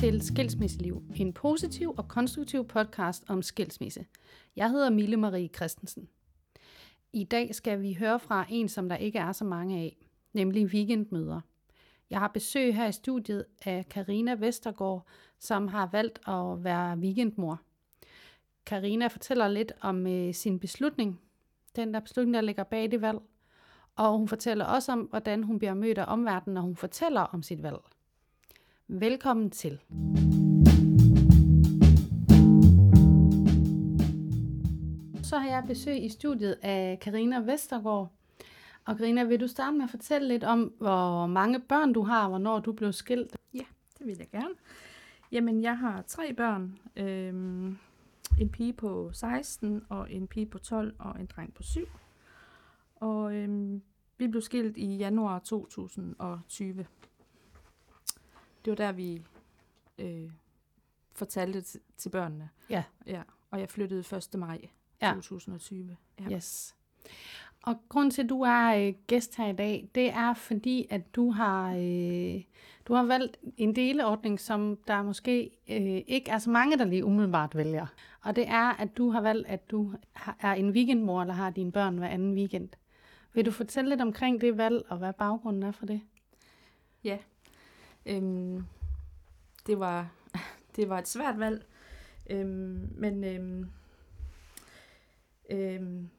Til 0.00 0.22
Skilsmisseliv, 0.22 1.02
en 1.16 1.32
positiv 1.32 1.94
og 1.96 2.08
konstruktiv 2.08 2.68
podcast 2.68 3.24
om 3.28 3.42
skilsmisse. 3.42 4.06
Jeg 4.56 4.70
hedder 4.70 4.90
Mille 4.90 5.16
Marie 5.16 5.48
Christensen. 5.48 6.08
I 7.12 7.24
dag 7.24 7.54
skal 7.54 7.82
vi 7.82 7.94
høre 7.94 8.20
fra 8.20 8.46
en, 8.48 8.68
som 8.68 8.88
der 8.88 8.96
ikke 8.96 9.18
er 9.18 9.32
så 9.32 9.44
mange 9.44 9.78
af, 9.78 9.96
nemlig 10.32 10.66
weekendmøder. 10.66 11.40
Jeg 12.10 12.18
har 12.18 12.28
besøg 12.28 12.74
her 12.74 12.86
i 12.86 12.92
studiet 12.92 13.44
af 13.64 13.86
Karina 13.90 14.34
Vestergaard, 14.34 15.06
som 15.38 15.68
har 15.68 15.88
valgt 15.92 16.20
at 16.28 16.64
være 16.64 16.98
weekendmor. 16.98 17.60
Karina 18.66 19.06
fortæller 19.06 19.48
lidt 19.48 19.72
om 19.80 20.06
øh, 20.06 20.34
sin 20.34 20.58
beslutning, 20.58 21.20
den 21.76 21.94
der 21.94 22.00
beslutning, 22.00 22.34
der 22.34 22.40
ligger 22.40 22.64
bag 22.64 22.90
det 22.90 23.00
valg, 23.00 23.18
og 23.96 24.18
hun 24.18 24.28
fortæller 24.28 24.64
også 24.64 24.92
om, 24.92 25.00
hvordan 25.00 25.42
hun 25.42 25.58
bliver 25.58 25.74
mødt 25.74 25.98
af 25.98 26.04
omverdenen, 26.08 26.54
når 26.54 26.62
hun 26.62 26.76
fortæller 26.76 27.20
om 27.20 27.42
sit 27.42 27.62
valg. 27.62 27.78
Velkommen 28.92 29.50
til. 29.50 29.80
Så 35.22 35.38
har 35.38 35.48
jeg 35.48 35.64
besøg 35.66 36.04
i 36.04 36.08
studiet 36.08 36.58
af 36.62 36.98
Karina 37.00 37.38
Vestergaard. 37.38 38.12
Og 38.84 38.96
Karina, 38.96 39.24
vil 39.24 39.40
du 39.40 39.46
starte 39.46 39.76
med 39.76 39.84
at 39.84 39.90
fortælle 39.90 40.28
lidt 40.28 40.44
om, 40.44 40.72
hvor 40.78 41.26
mange 41.26 41.60
børn 41.60 41.92
du 41.92 42.02
har, 42.02 42.22
og 42.22 42.28
hvornår 42.28 42.60
du 42.60 42.72
blev 42.72 42.92
skilt? 42.92 43.36
Ja, 43.54 43.64
det 43.98 44.06
vil 44.06 44.16
jeg 44.18 44.28
gerne. 44.30 44.54
Jamen, 45.32 45.62
jeg 45.62 45.78
har 45.78 46.02
tre 46.02 46.34
børn. 46.34 46.78
Øhm, 46.96 47.78
en 48.40 48.48
pige 48.48 48.72
på 48.72 49.10
16, 49.12 49.82
og 49.88 50.12
en 50.12 50.26
pige 50.26 50.46
på 50.46 50.58
12, 50.58 50.94
og 50.98 51.20
en 51.20 51.26
dreng 51.26 51.54
på 51.54 51.62
7. 51.62 51.80
Og 52.96 53.34
øhm, 53.34 53.82
vi 54.18 54.28
blev 54.28 54.42
skilt 54.42 54.76
i 54.76 54.96
januar 54.96 55.38
2020. 55.38 56.86
Det 58.64 58.70
var 58.70 58.74
der, 58.76 58.92
vi 58.92 59.22
øh, 59.98 60.30
fortalte 61.12 61.60
til, 61.60 61.80
til 61.96 62.08
børnene. 62.08 62.48
Ja. 62.70 62.84
ja. 63.06 63.22
Og 63.50 63.60
jeg 63.60 63.68
flyttede 63.70 64.16
1. 64.16 64.28
maj 64.38 64.60
Ja. 65.02 65.12
2020. 65.14 65.96
Ja. 66.20 66.36
Yes. 66.36 66.76
Og 67.62 67.74
grund 67.88 68.10
til, 68.10 68.22
at 68.22 68.28
du 68.28 68.42
er 68.42 68.86
øh, 68.88 68.94
gæst 69.06 69.36
her 69.36 69.46
i 69.48 69.52
dag, 69.52 69.88
det 69.94 70.10
er 70.10 70.34
fordi, 70.34 70.86
at 70.90 71.14
du 71.16 71.30
har, 71.30 71.68
øh, 71.76 72.42
du 72.88 72.94
har 72.94 73.02
valgt 73.04 73.36
en 73.56 73.76
deleordning, 73.76 74.40
som 74.40 74.78
der 74.86 75.02
måske 75.02 75.50
øh, 75.68 76.02
ikke 76.06 76.30
er 76.30 76.38
så 76.38 76.50
mange, 76.50 76.78
der 76.78 76.84
lige 76.84 77.04
umiddelbart 77.04 77.56
vælger. 77.56 77.86
Og 78.22 78.36
det 78.36 78.48
er, 78.48 78.68
at 78.80 78.96
du 78.96 79.10
har 79.10 79.20
valgt, 79.20 79.48
at 79.48 79.70
du 79.70 79.94
har- 80.12 80.36
er 80.40 80.52
en 80.52 80.70
weekendmor, 80.70 81.20
eller 81.20 81.34
har 81.34 81.50
dine 81.50 81.72
børn 81.72 81.98
hver 81.98 82.08
anden 82.08 82.34
weekend. 82.34 82.68
Vil 83.34 83.46
du 83.46 83.50
fortælle 83.50 83.90
lidt 83.90 84.00
omkring 84.00 84.40
det 84.40 84.56
valg, 84.58 84.82
og 84.88 84.98
hvad 84.98 85.12
baggrunden 85.12 85.62
er 85.62 85.72
for 85.72 85.86
det? 85.86 86.00
Ja. 87.04 87.18
Øhm, 88.06 88.64
det, 89.66 89.80
var, 89.80 90.12
det 90.76 90.88
var 90.88 90.98
et 90.98 91.08
svært 91.08 91.38
valg, 91.38 91.66
øhm, 92.30 92.88
men 92.96 93.24
øhm, 93.24 93.66
øhm, 95.50 96.10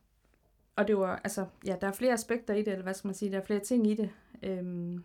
og 0.76 0.88
det 0.88 0.98
var, 0.98 1.22
altså, 1.24 1.46
ja, 1.66 1.76
der 1.82 1.88
er 1.88 1.92
flere 1.92 2.14
aspekter 2.14 2.54
i 2.54 2.64
det, 2.64 2.68
eller 2.68 2.84
hvad 2.84 2.94
skal 2.94 3.08
man 3.08 3.16
sige, 3.16 3.32
der 3.32 3.38
er 3.38 3.46
flere 3.46 3.60
ting 3.60 3.88
i 3.88 3.96
det. 3.96 4.10
Øhm, 4.44 5.04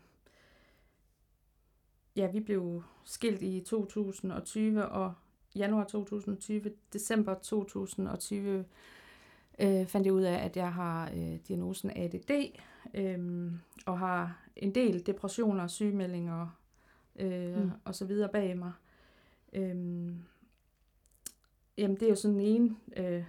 ja, 2.17 2.31
vi 2.31 2.41
blev 2.41 2.83
skilt 3.05 3.43
i 3.43 3.61
2020, 3.67 4.87
og 4.87 5.15
januar 5.57 5.85
2020, 5.85 6.73
december 6.93 7.35
2020, 7.35 8.65
øh, 9.59 9.87
fandt 9.87 10.07
jeg 10.07 10.15
ud 10.15 10.23
af, 10.23 10.45
at 10.45 10.57
jeg 10.57 10.73
har 10.73 11.11
øh, 11.11 11.39
diagnosen 11.49 11.91
ADD, 11.97 12.59
øh, 12.95 13.53
og 13.87 13.99
har 13.99 14.43
en 14.57 14.75
del 14.75 15.07
depressioner, 15.07 15.67
sygemeldinger 15.67 16.49
øh, 17.19 17.63
Mm. 17.63 17.71
og 17.85 17.95
så 17.95 18.05
videre 18.05 18.29
bag 18.29 18.59
mig. 18.59 18.73
Øhm, 19.53 20.23
jamen, 21.79 21.97
det 21.97 22.03
er 22.03 22.09
jo 22.09 22.15
sådan 22.15 22.41
en 22.41 22.77
øh, 22.97 23.25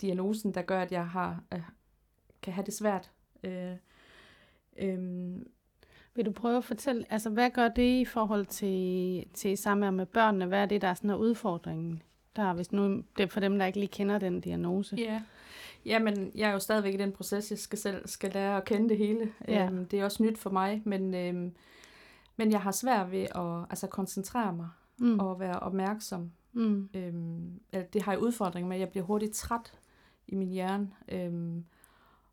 diagnosen, 0.00 0.54
der 0.54 0.62
gør, 0.62 0.80
at 0.82 0.92
jeg 0.92 1.08
har 1.08 1.42
øh, 1.54 1.60
kan 2.42 2.52
have 2.52 2.64
det 2.66 2.74
svært. 2.74 3.10
Øh, 3.44 3.72
øhm, 4.78 5.46
Vil 6.14 6.26
du 6.26 6.32
prøve 6.32 6.56
at 6.56 6.64
fortælle, 6.64 7.12
altså 7.12 7.30
hvad 7.30 7.50
gør 7.50 7.68
det 7.68 8.00
i 8.00 8.04
forhold 8.04 8.46
til, 8.46 9.24
til 9.34 9.58
samvær 9.58 9.90
med 9.90 10.06
børnene? 10.06 10.46
Hvad 10.46 10.58
er 10.62 10.66
det, 10.66 10.82
der 10.82 10.88
er 10.88 10.94
sådan 10.94 11.10
en 11.10 11.16
udfordringen? 11.16 12.02
Der, 12.36 12.52
hvis 12.52 12.72
nu, 12.72 13.02
det 13.16 13.22
er 13.22 13.26
for 13.26 13.40
dem, 13.40 13.58
der 13.58 13.66
ikke 13.66 13.78
lige 13.78 13.88
kender 13.88 14.18
den 14.18 14.40
diagnose. 14.40 14.96
Ja, 14.96 15.22
jamen 15.84 16.32
jeg 16.34 16.48
er 16.48 16.52
jo 16.52 16.58
stadigvæk 16.58 16.94
i 16.94 16.96
den 16.96 17.12
proces, 17.12 17.50
jeg 17.50 17.58
skal 17.58 17.78
selv 17.78 18.08
skal 18.08 18.30
lære 18.32 18.56
at 18.56 18.64
kende 18.64 18.88
det 18.88 18.98
hele. 18.98 19.32
Ja. 19.48 19.66
Øhm, 19.66 19.86
det 19.86 20.00
er 20.00 20.04
også 20.04 20.22
nyt 20.22 20.38
for 20.38 20.50
mig, 20.50 20.82
men, 20.84 21.14
øhm, 21.14 21.52
men 22.36 22.50
jeg 22.52 22.62
har 22.62 22.70
svært 22.70 23.10
ved 23.10 23.22
at 23.34 23.66
altså, 23.70 23.86
koncentrere 23.86 24.52
mig 24.52 24.68
Mm. 24.98 25.18
og 25.20 25.40
være 25.40 25.60
opmærksom. 25.60 26.32
Mm. 26.52 26.88
Øhm, 26.94 27.60
eller 27.72 27.86
det 27.86 28.02
har 28.02 28.12
jeg 28.12 28.20
udfordringer 28.22 28.68
med. 28.68 28.78
Jeg 28.78 28.88
bliver 28.88 29.04
hurtigt 29.06 29.34
træt 29.34 29.72
i 30.26 30.34
min 30.34 30.48
hjerne. 30.48 30.90
Øhm, 31.08 31.64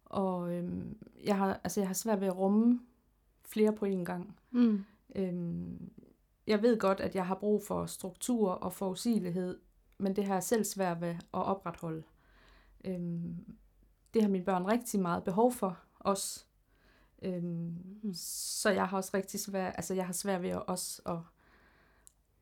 og 0.05 0.53
øhm, 0.53 0.97
jeg, 1.25 1.37
har, 1.37 1.59
altså, 1.63 1.79
jeg 1.81 1.87
har 1.89 1.93
svært 1.93 2.21
ved 2.21 2.27
at 2.27 2.37
rumme 2.37 2.79
flere 3.47 3.73
på 3.73 3.85
en 3.85 4.05
gang. 4.05 4.35
Mm. 4.51 4.83
Øhm, 5.15 5.89
jeg 6.47 6.61
ved 6.61 6.79
godt, 6.79 6.99
at 6.99 7.15
jeg 7.15 7.27
har 7.27 7.35
brug 7.35 7.63
for 7.67 7.85
struktur 7.85 8.51
og 8.51 8.73
forudsigelighed, 8.73 9.59
men 9.97 10.15
det 10.15 10.25
har 10.25 10.33
jeg 10.33 10.43
selv 10.43 10.63
svært 10.63 11.01
ved 11.01 11.09
at 11.09 11.19
opretholde. 11.33 12.03
Øhm, 12.85 13.35
det 14.13 14.21
har 14.21 14.29
mine 14.29 14.45
børn 14.45 14.65
rigtig 14.65 14.99
meget 14.99 15.23
behov 15.23 15.51
for 15.51 15.77
os. 15.99 16.47
Øhm, 17.23 17.75
Mm. 18.03 18.13
Så 18.13 18.69
jeg 18.69 18.87
har 18.87 18.97
også 18.97 19.11
rigtig 19.13 19.39
svært, 19.39 19.73
altså 19.77 19.93
jeg 19.93 20.05
har 20.05 20.13
svært 20.13 20.41
ved 20.41 20.49
at 20.49 20.65
også 20.65 21.01
at, 21.05 21.17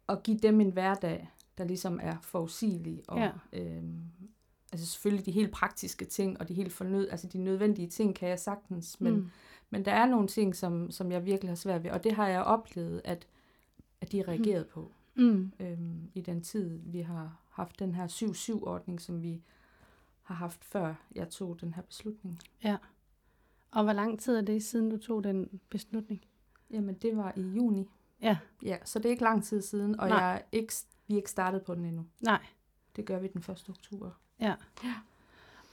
at 0.10 0.24
give 0.24 0.38
dem 0.38 0.62
en 0.62 0.70
hverdag, 0.72 1.30
der 1.58 1.64
ligesom 1.64 2.00
er 2.04 2.18
forudsigelig. 2.22 3.02
Og, 3.08 3.18
Ja. 3.20 3.32
øhm, 3.54 4.02
altså 4.72 4.86
selvfølgelig 4.88 5.26
de 5.26 5.32
helt 5.32 5.52
praktiske 5.52 6.06
ting, 6.06 6.40
og 6.40 6.48
de 6.48 6.54
helt 6.54 6.74
fornød, 6.74 7.10
altså 7.10 7.28
de 7.28 7.38
nødvendige 7.38 7.88
ting 7.90 8.16
kan 8.16 8.30
jeg 8.30 8.40
sagtens, 8.40 9.02
men, 9.02 9.14
mm. 9.14 9.30
men 9.70 9.86
der 9.86 9.92
er 9.92 10.06
nogle 10.06 10.28
ting, 10.28 10.56
som, 10.56 10.92
som 10.92 11.12
jeg 11.12 11.26
virkelig 11.26 11.50
har 11.50 11.56
svært 11.56 11.84
ved, 11.84 11.92
og 11.92 12.04
det 12.04 12.12
har 12.16 12.28
jeg 12.28 12.44
oplevet, 12.44 13.02
at, 13.06 13.28
at 14.02 14.12
de 14.12 14.18
har 14.18 14.28
reageret 14.28 14.68
på 14.68 14.92
Mm. 15.16 15.52
øhm, 15.60 16.12
i 16.14 16.22
den 16.22 16.42
tid, 16.42 16.80
vi 16.86 17.02
har 17.02 17.38
haft 17.50 17.80
den 17.80 17.96
her 17.96 18.08
7-7-ordning, 18.08 19.02
som 19.02 19.22
vi 19.22 19.42
har 20.22 20.36
haft 20.36 20.64
før 20.66 20.94
jeg 21.16 21.30
tog 21.30 21.62
den 21.62 21.74
her 21.74 21.82
beslutning. 21.82 22.40
Ja. 22.64 22.78
Og 23.72 23.84
hvor 23.84 23.94
lang 23.94 24.20
tid 24.20 24.36
er 24.36 24.42
det, 24.42 24.64
siden 24.64 24.90
du 24.90 24.98
tog 24.98 25.24
den 25.24 25.60
beslutning? 25.70 26.22
Jamen, 26.70 26.96
det 26.96 27.18
var 27.18 27.34
i 27.36 27.42
juni. 27.42 27.90
Ja. 28.22 28.38
Ja, 28.64 28.78
så 28.86 29.00
det 29.00 29.06
er 29.06 29.10
ikke 29.10 29.24
lang 29.24 29.44
tid 29.44 29.62
siden, 29.62 30.00
og 30.00 30.10
Nej. 30.10 30.18
jeg 30.18 30.36
er 30.36 30.42
ikke, 30.52 30.74
vi 31.08 31.14
er 31.14 31.18
ikke 31.18 31.30
startet 31.30 31.64
på 31.64 31.76
den 31.76 31.86
endnu. 31.86 32.06
Nej. 32.20 32.46
Det 32.96 33.06
gør 33.06 33.20
vi 33.20 33.28
den 33.28 33.42
1. 33.52 33.70
oktober. 33.70 34.12
Ja. 34.40 34.56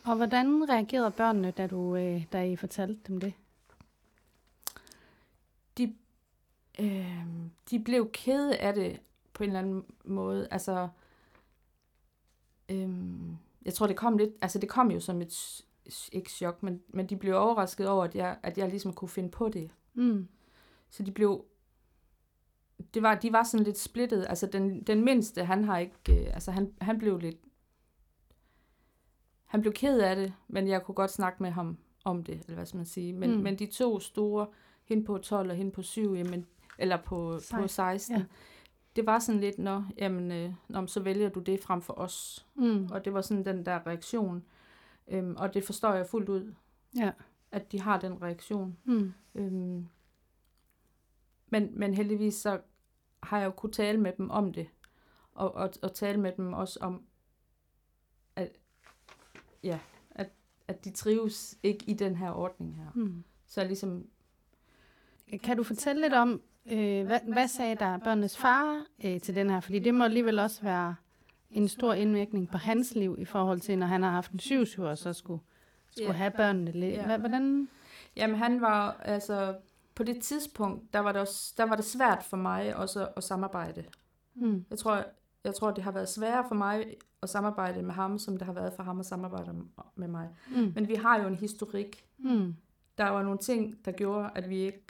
Og 0.05 0.17
hvordan 0.17 0.71
reagerede 0.71 1.11
børnene, 1.11 1.51
da, 1.51 1.67
du, 1.67 1.97
øh, 1.97 2.25
da 2.33 2.45
I 2.45 2.57
fortalte 2.57 3.01
dem 3.09 3.21
det? 3.21 3.33
De, 5.79 5.95
øh, 6.79 7.17
de 7.71 7.81
blev 7.81 8.11
kede 8.13 8.57
af 8.57 8.75
det 8.75 9.01
på 9.33 9.45
en 9.45 9.51
eller 9.51 9.61
anden 9.61 9.85
måde. 10.05 10.49
Altså, 10.51 10.89
øh, 12.69 12.89
jeg 13.65 13.75
tror, 13.75 13.87
det 13.87 13.97
kom 13.97 14.19
lidt, 14.19 14.31
altså 14.41 14.59
det 14.59 14.69
kom 14.69 14.91
jo 14.91 15.01
som 15.01 15.23
et, 15.23 15.65
ikke 16.13 16.31
chok, 16.31 16.63
men, 16.63 16.83
men 16.89 17.07
de 17.07 17.17
blev 17.17 17.35
overrasket 17.37 17.89
over, 17.89 18.05
at 18.05 18.15
jeg, 18.15 18.39
at 18.43 18.59
jeg 18.59 18.69
ligesom 18.69 18.93
kunne 18.93 19.09
finde 19.09 19.31
på 19.31 19.49
det. 19.49 19.71
Mm. 19.95 20.29
Så 20.91 21.03
de 21.03 21.11
blev, 21.13 21.45
det 22.95 23.03
var, 23.03 23.15
de 23.15 23.33
var 23.33 23.43
sådan 23.43 23.65
lidt 23.65 23.79
splittet. 23.79 24.27
Altså 24.29 24.47
den, 24.47 24.83
den 24.83 25.05
mindste, 25.05 25.45
han 25.45 25.65
har 25.65 25.79
ikke, 25.79 25.95
øh, 26.11 26.35
altså 26.35 26.51
han, 26.51 26.73
han 26.81 26.99
blev 26.99 27.19
lidt, 27.19 27.37
han 29.45 29.61
blev 29.61 29.73
ked 29.73 30.01
af 30.01 30.17
det, 30.17 30.33
men 30.49 30.69
jeg 30.69 30.83
kunne 30.83 30.95
godt 30.95 31.11
snakke 31.11 31.43
med 31.43 31.51
ham 31.51 31.79
om 32.05 32.25
det, 32.25 32.35
eller 32.41 32.55
hvad 32.55 32.67
skal 32.67 32.77
man 32.77 32.87
sige. 32.87 33.13
Men, 33.13 33.37
Mm. 33.37 33.43
men 33.43 33.59
de 33.59 33.67
to 33.67 34.01
store, 34.01 34.47
hende 34.85 35.05
på 35.05 35.19
12 35.19 35.51
og 35.51 35.57
hende 35.57 35.73
på 35.73 35.83
7, 35.83 36.15
jamen, 36.15 36.47
eller 36.79 36.97
på, 36.97 37.39
16, 37.39 37.59
på 37.63 37.69
16, 37.69 38.17
ja. 38.17 38.25
det 38.97 39.07
var 39.07 39.19
sådan 39.19 39.41
lidt, 39.41 39.59
nå, 39.59 39.83
jamen, 39.99 40.33
øh, 40.33 40.53
nå, 40.69 40.87
så 40.87 41.01
vælger 41.01 41.29
du 41.29 41.41
det 41.41 41.61
frem 41.61 41.83
for 41.83 41.93
os. 41.99 42.47
Mm. 42.55 42.89
Og 42.93 43.05
det 43.05 43.13
var 43.15 43.21
sådan 43.21 43.45
den 43.45 43.67
der 43.67 43.87
reaktion. 43.87 44.45
Øhm, 45.11 45.37
og 45.37 45.55
det 45.55 45.65
forstår 45.65 45.93
jeg 45.95 46.07
fuldt 46.07 46.29
ud, 46.29 46.55
Ja. 46.97 47.11
at 47.53 47.73
de 47.73 47.81
har 47.81 48.01
den 48.01 48.23
reaktion. 48.23 48.77
Mm. 48.85 49.13
Øhm, 49.35 49.87
men, 51.47 51.71
men 51.79 51.95
heldigvis 51.95 52.35
så 52.35 52.61
har 53.23 53.39
jeg 53.39 53.47
jo 53.47 53.51
kunnet 53.51 53.75
tale 53.75 54.01
med 54.01 54.13
dem 54.13 54.31
om 54.31 54.53
det. 54.53 54.69
Og, 55.35 55.55
og, 55.55 55.71
og 55.83 55.95
tale 55.95 56.21
med 56.21 56.33
dem 56.33 56.53
også 56.53 56.79
om, 56.83 57.03
at, 58.37 58.49
ja, 59.63 59.79
at, 60.11 60.31
at 60.69 60.85
de 60.85 60.91
trives 60.91 61.59
ikke 61.63 61.85
i 61.91 61.95
den 61.95 62.17
her 62.17 62.31
ordning 62.31 62.77
her. 62.77 62.91
Mm. 62.95 63.25
Så 63.47 63.65
ligesom, 63.65 64.07
Kan 65.43 65.57
du 65.57 65.63
fortælle 65.63 66.01
lidt 66.03 66.15
om, 66.15 66.43
øh, 66.67 67.07
hvad, 67.07 67.21
hvad 67.33 67.49
sagde 67.49 67.75
der 67.77 67.99
børnenes 67.99 68.39
far 68.39 68.87
øh, 69.05 69.21
til 69.21 69.35
den 69.35 69.51
her? 69.51 69.61
Fordi 69.61 69.79
det 69.79 69.95
må 69.95 70.05
alligevel 70.05 70.39
også 70.39 70.63
være 70.63 70.95
en 71.51 71.69
stor 71.69 71.93
indvirkning 71.93 72.51
på 72.51 72.59
hans 72.59 72.95
liv 72.95 73.17
i 73.19 73.25
forhold 73.25 73.61
til, 73.61 73.79
når 73.79 73.87
han 73.87 74.03
har 74.03 74.11
haft 74.11 74.31
en 74.33 74.39
syv 74.39 74.65
og 74.79 74.99
så 74.99 75.13
skulle, 75.13 75.43
skulle 75.91 76.07
Ja. 76.11 76.13
have 76.17 76.31
børnene 76.31 76.71
lidt. 76.73 76.99
Hva- 77.01 77.17
Hvordan? 77.17 77.69
jamen 78.17 78.37
han 78.37 78.61
var, 78.61 78.93
altså, 78.93 79.57
på 79.95 80.03
det 80.03 80.21
tidspunkt, 80.23 80.93
der 80.93 80.99
var 81.01 81.13
det, 81.13 81.21
også, 81.21 81.55
der 81.57 81.65
var 81.65 81.77
det 81.77 81.85
svært 81.85 82.23
for 82.23 82.37
mig 82.37 82.77
også 82.77 83.03
at, 83.03 83.13
at 83.17 83.25
samarbejde 83.25 83.85
Mm. 84.35 84.65
Jeg 84.71 84.79
tror, 84.79 85.05
jeg 85.45 85.55
tror, 85.55 85.71
det 85.71 85.85
har 85.85 85.91
været 85.93 86.09
sværere 86.09 86.45
for 86.49 86.55
mig 86.55 86.85
at 87.23 87.29
samarbejde 87.29 87.83
med 87.83 87.95
ham, 87.95 88.19
som 88.19 88.37
det 88.37 88.47
har 88.47 88.53
været 88.53 88.73
for 88.77 88.83
ham 88.83 89.01
at 89.01 89.07
samarbejde 89.07 89.53
med 89.97 90.09
mig. 90.09 90.29
Mm. 90.57 90.73
Men 90.75 90.89
vi 90.89 90.95
har 90.95 91.21
jo 91.23 91.29
en 91.29 91.35
historik. 91.35 92.05
Mm. 92.19 92.55
Der 92.99 93.09
var 93.09 93.23
nogle 93.23 93.39
ting, 93.39 93.85
der 93.85 93.93
gjorde, 93.93 94.31
at 94.35 94.49
vi 94.51 94.57
ikke 94.57 94.83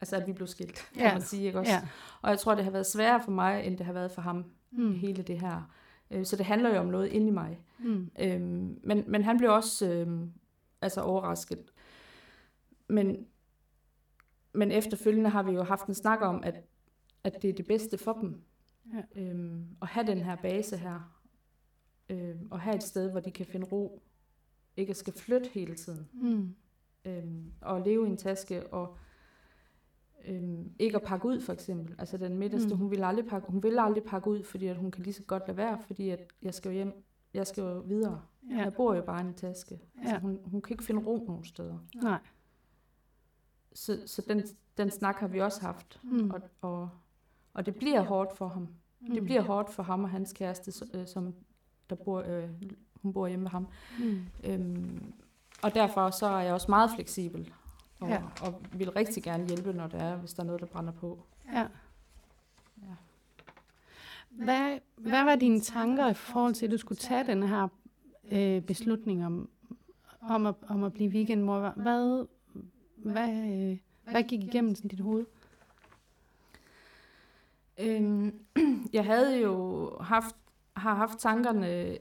altså 0.00 0.16
at 0.16 0.26
vi 0.26 0.32
blev 0.32 0.46
skilt, 0.46 0.74
kan 0.94 1.02
Ja. 1.02 1.12
man 1.12 1.22
sige, 1.22 1.46
ikke 1.46 1.58
også? 1.58 1.72
Ja. 1.72 1.80
Og 2.22 2.30
jeg 2.30 2.38
tror, 2.38 2.54
det 2.54 2.64
har 2.64 2.70
været 2.70 2.86
sværere 2.86 3.22
for 3.24 3.30
mig, 3.30 3.64
end 3.64 3.78
det 3.78 3.86
har 3.86 3.92
været 3.92 4.10
for 4.10 4.22
ham, 4.22 4.44
Mm. 4.70 4.92
hele 4.94 5.22
det 5.22 5.40
her. 5.40 5.74
Øh, 6.10 6.24
Så 6.26 6.36
det 6.36 6.46
handler 6.46 6.70
jo 6.74 6.80
om 6.80 6.86
noget 6.86 7.08
inde 7.08 7.26
i 7.26 7.30
mig. 7.30 7.60
Mm. 7.78 8.10
Øhm, 8.20 8.80
men, 8.84 9.04
men 9.06 9.22
han 9.24 9.38
blev 9.38 9.50
også 9.52 9.92
øhm, 9.92 10.32
altså 10.80 11.00
overrasket. 11.00 11.72
Men, 12.88 13.26
men 14.52 14.72
efterfølgende 14.72 15.30
har 15.30 15.42
vi 15.42 15.52
jo 15.52 15.62
haft 15.62 15.86
en 15.86 15.94
snak 15.94 16.20
om, 16.22 16.40
at, 16.44 16.64
at 17.24 17.42
det 17.42 17.50
er 17.50 17.54
det 17.54 17.66
bedste 17.66 17.98
for 17.98 18.12
dem. 18.12 18.42
Ja. 18.94 19.22
Øhm, 19.22 19.64
at 19.82 19.88
have 19.88 20.06
den 20.06 20.18
her 20.18 20.36
base 20.36 20.76
her. 20.76 21.14
Øhm, 22.08 22.48
og 22.50 22.60
have 22.60 22.76
et 22.76 22.82
sted, 22.82 23.10
hvor 23.10 23.20
de 23.20 23.30
kan 23.30 23.46
finde 23.46 23.66
ro. 23.66 24.02
Ikke 24.76 24.94
skal 24.94 25.12
flytte 25.12 25.48
hele 25.52 25.74
tiden. 25.74 26.08
Mm. 26.12 26.54
Øhm, 27.04 27.52
og 27.60 27.80
leve 27.80 28.06
i 28.06 28.10
en 28.10 28.16
taske 28.16 28.66
og 28.66 28.96
øhm, 30.24 30.72
ikke 30.78 30.96
at 30.96 31.02
pakke 31.02 31.26
ud 31.28 31.40
for 31.40 31.52
eksempel. 31.52 31.94
Altså 31.98 32.16
den 32.16 32.36
midterste, 32.38 32.68
Mm. 32.68 32.72
mm. 32.74 32.78
hun 32.78 32.90
vil 32.90 33.04
aldrig 33.04 33.26
pakke, 33.26 33.48
hun 33.50 33.62
vil 33.62 33.78
aldrig 33.78 34.02
pakke 34.04 34.30
ud, 34.30 34.42
fordi 34.42 34.66
at 34.66 34.76
hun 34.76 34.90
kan 34.90 35.02
lige 35.04 35.14
så 35.14 35.22
godt 35.22 35.42
lade 35.46 35.56
være, 35.56 35.78
fordi 35.86 36.10
at 36.10 36.20
jeg 36.42 36.54
skal 36.54 36.68
jo 36.68 36.74
hjem, 36.74 37.04
jeg 37.34 37.46
skal 37.46 37.60
jo 37.62 37.78
videre. 37.86 38.22
Ja. 38.50 38.56
Jeg 38.56 38.72
bor 38.74 38.94
jo 38.94 39.02
bare 39.02 39.20
i 39.24 39.26
en 39.26 39.34
taske. 39.34 39.80
Altså, 39.98 40.14
Ja. 40.14 40.20
hun, 40.20 40.38
hun 40.44 40.62
kan 40.62 40.74
ikke 40.74 40.84
finde 40.84 41.02
ro 41.06 41.24
nogen 41.26 41.44
steder. 41.44 41.78
Nej. 42.02 42.18
Så, 43.72 43.98
så 44.06 44.22
den, 44.28 44.42
den 44.78 44.90
snak 44.90 45.16
har 45.16 45.28
vi 45.28 45.40
også 45.40 45.60
haft. 45.60 46.00
Mm. 46.02 46.30
Og, 46.30 46.40
og, 46.60 46.88
og 47.54 47.66
det 47.66 47.74
bliver 47.76 48.00
hårdt 48.02 48.36
for 48.36 48.48
ham. 48.48 48.68
Det 49.14 49.22
bliver 49.24 49.40
hårdt 49.42 49.70
for 49.70 49.82
ham 49.82 50.04
og 50.04 50.10
hans 50.10 50.32
kæreste, 50.32 50.86
øh, 50.94 51.06
som 51.06 51.34
der 51.90 51.96
bor, 51.96 52.22
øh, 52.26 52.48
hun 53.02 53.12
bor 53.12 53.26
hjemme 53.26 53.42
med 53.42 53.50
ham. 53.50 53.66
Mm. 54.00 54.20
Øhm, 54.44 55.12
og 55.62 55.74
derfor 55.74 56.10
så 56.10 56.26
er 56.26 56.40
jeg 56.40 56.52
også 56.54 56.66
meget 56.68 56.90
fleksibel. 56.94 57.52
Og, 58.00 58.08
Ja. 58.08 58.22
og 58.42 58.62
vil 58.72 58.90
rigtig 58.90 59.22
gerne 59.22 59.46
hjælpe, 59.48 59.72
når 59.72 59.86
det 59.86 60.00
er, 60.00 60.16
hvis 60.16 60.32
der 60.34 60.42
er 60.42 60.46
noget, 60.46 60.60
der 60.60 60.66
brænder 60.66 60.92
på. 60.92 61.18
Ja. 61.52 61.66
Ja. 62.82 62.94
Hvad, 64.30 64.78
hvad 64.96 65.24
var 65.24 65.34
dine 65.36 65.60
tanker 65.60 66.08
i 66.10 66.14
forhold 66.14 66.54
til, 66.54 66.66
at 66.66 66.72
du 66.72 66.78
skulle 66.78 66.98
tage 66.98 67.26
den 67.26 67.42
her 67.42 67.68
øh, 68.30 68.62
beslutning 68.62 69.26
om, 69.26 69.48
om, 70.20 70.46
at, 70.46 70.54
om 70.68 70.84
at 70.84 70.92
blive 70.92 71.10
weekendmor? 71.10 71.72
Hvad, 71.76 72.26
hvad, 72.96 73.28
øh, 73.28 73.78
hvad 74.12 74.22
gik 74.22 74.44
igennem 74.44 74.74
sådan 74.74 74.88
dit 74.88 75.00
hoved? 75.00 75.26
Øhm, 77.78 78.38
jeg 78.92 79.04
havde 79.04 79.40
jo 79.40 79.90
haft, 80.00 80.36
har 80.76 80.94
haft 80.94 81.18
tankerne 81.18 81.98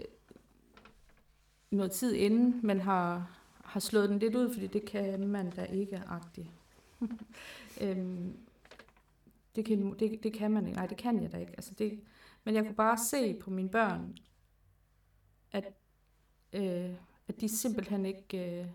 noget 1.71 1.91
tid 1.91 2.13
inden, 2.13 2.59
men 2.63 2.81
har, 2.81 3.29
har 3.67 3.79
slået 3.79 4.09
den 4.09 4.19
lidt 4.19 4.35
ud, 4.35 4.53
fordi 4.53 4.67
det 4.67 4.85
kan 4.85 5.27
man 5.27 5.49
da 5.49 5.63
ikke 5.63 5.97
agtigt. 6.07 6.47
øhm, 7.81 8.37
det, 9.55 9.65
kan, 9.65 9.93
det, 9.99 10.23
det 10.23 10.33
kan 10.33 10.51
man 10.51 10.67
ikke. 10.67 10.77
Nej, 10.77 10.87
det 10.87 10.97
kan 10.97 11.23
jeg 11.23 11.31
da 11.31 11.37
ikke. 11.37 11.51
Altså 11.51 11.73
det, 11.73 12.01
men 12.43 12.55
jeg 12.55 12.63
kunne 12.63 12.75
bare 12.75 12.97
se 12.97 13.33
på 13.33 13.49
mine 13.49 13.69
børn, 13.69 14.17
at, 15.51 15.65
øh, 16.53 16.91
at 17.27 17.41
de 17.41 17.49
simpelthen 17.49 18.05
ikke 18.05 18.59
øh, 18.59 18.67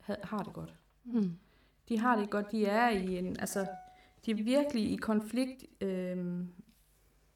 havde, 0.00 0.20
har 0.22 0.42
det 0.42 0.52
godt. 0.52 0.74
Mm. 1.04 1.38
De 1.88 1.98
har 1.98 2.16
det 2.16 2.30
godt. 2.30 2.52
De 2.52 2.66
er 2.66 2.88
i 2.88 3.18
en, 3.18 3.40
altså, 3.40 3.66
de 4.26 4.30
er 4.30 4.34
virkelig 4.34 4.92
i 4.92 4.96
konflikt 4.96 5.64
øhm, 5.80 6.48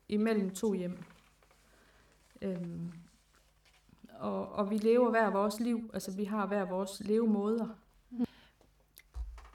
imellem 0.08 0.50
to 0.50 0.72
hjem. 0.72 0.98
Øhm, 2.42 2.92
og, 4.20 4.48
og 4.52 4.70
vi 4.70 4.76
lever 4.78 5.10
hver 5.10 5.30
vores 5.30 5.60
liv. 5.60 5.90
Altså, 5.94 6.16
vi 6.16 6.24
har 6.24 6.46
hver 6.46 6.64
vores 6.64 7.02
levemåder. 7.04 7.68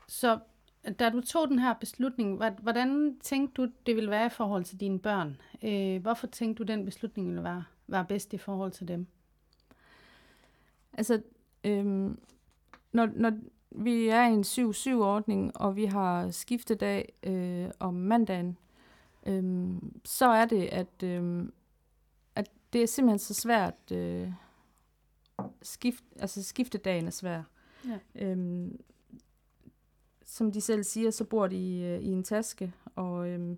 Så 0.07 0.39
da 0.99 1.09
du 1.09 1.21
tog 1.21 1.47
den 1.47 1.59
her 1.59 1.73
beslutning, 1.73 2.37
hvad- 2.37 2.51
hvordan 2.61 3.19
tænkte 3.23 3.61
du, 3.61 3.71
det 3.85 3.95
ville 3.95 4.09
være 4.09 4.25
i 4.25 4.29
forhold 4.29 4.63
til 4.63 4.79
dine 4.79 4.99
børn? 4.99 5.41
Øh, 5.63 6.01
hvorfor 6.01 6.27
tænkte 6.27 6.63
du, 6.63 6.67
den 6.67 6.85
beslutning 6.85 7.27
ville 7.27 7.43
være, 7.43 7.63
være 7.87 8.05
bedst 8.05 8.33
i 8.33 8.37
forhold 8.37 8.71
til 8.71 8.87
dem? 8.87 9.07
Altså, 10.93 11.21
øhm, 11.63 12.19
når, 12.91 13.09
når 13.15 13.31
vi 13.71 14.07
er 14.07 14.27
i 14.27 14.33
en 14.33 14.43
7-7-ordning, 14.69 15.57
og 15.57 15.75
vi 15.75 15.85
har 15.85 16.31
skiftedag 16.31 17.13
øh, 17.23 17.69
om 17.79 17.93
mandagen, 17.93 18.57
øhm, 19.25 20.01
så 20.05 20.25
er 20.27 20.45
det, 20.45 20.65
at, 20.67 21.03
øhm, 21.03 21.53
at 22.35 22.51
det 22.73 22.83
er 22.83 22.87
simpelthen 22.87 23.19
så 23.19 23.33
svært. 23.33 23.91
Øh, 23.91 24.31
skift, 25.61 26.03
altså 26.19 26.43
skiftedagen 26.43 27.05
er 27.07 27.11
svær. 27.11 27.43
Ja. 27.87 27.99
Øhm, 28.15 28.79
som 30.25 30.51
de 30.51 30.61
selv 30.61 30.83
siger, 30.83 31.11
så 31.11 31.23
bor 31.25 31.47
de 31.47 31.55
i, 31.55 31.83
øh, 31.85 31.99
i 32.01 32.07
en 32.07 32.23
taske, 32.23 32.73
og, 32.95 33.29
øhm, 33.29 33.57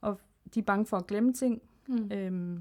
og 0.00 0.20
de 0.54 0.58
er 0.60 0.64
bange 0.64 0.86
for 0.86 0.96
at 0.96 1.06
glemme 1.06 1.32
ting. 1.32 1.62
Mm. 1.88 2.12
Øhm, 2.12 2.60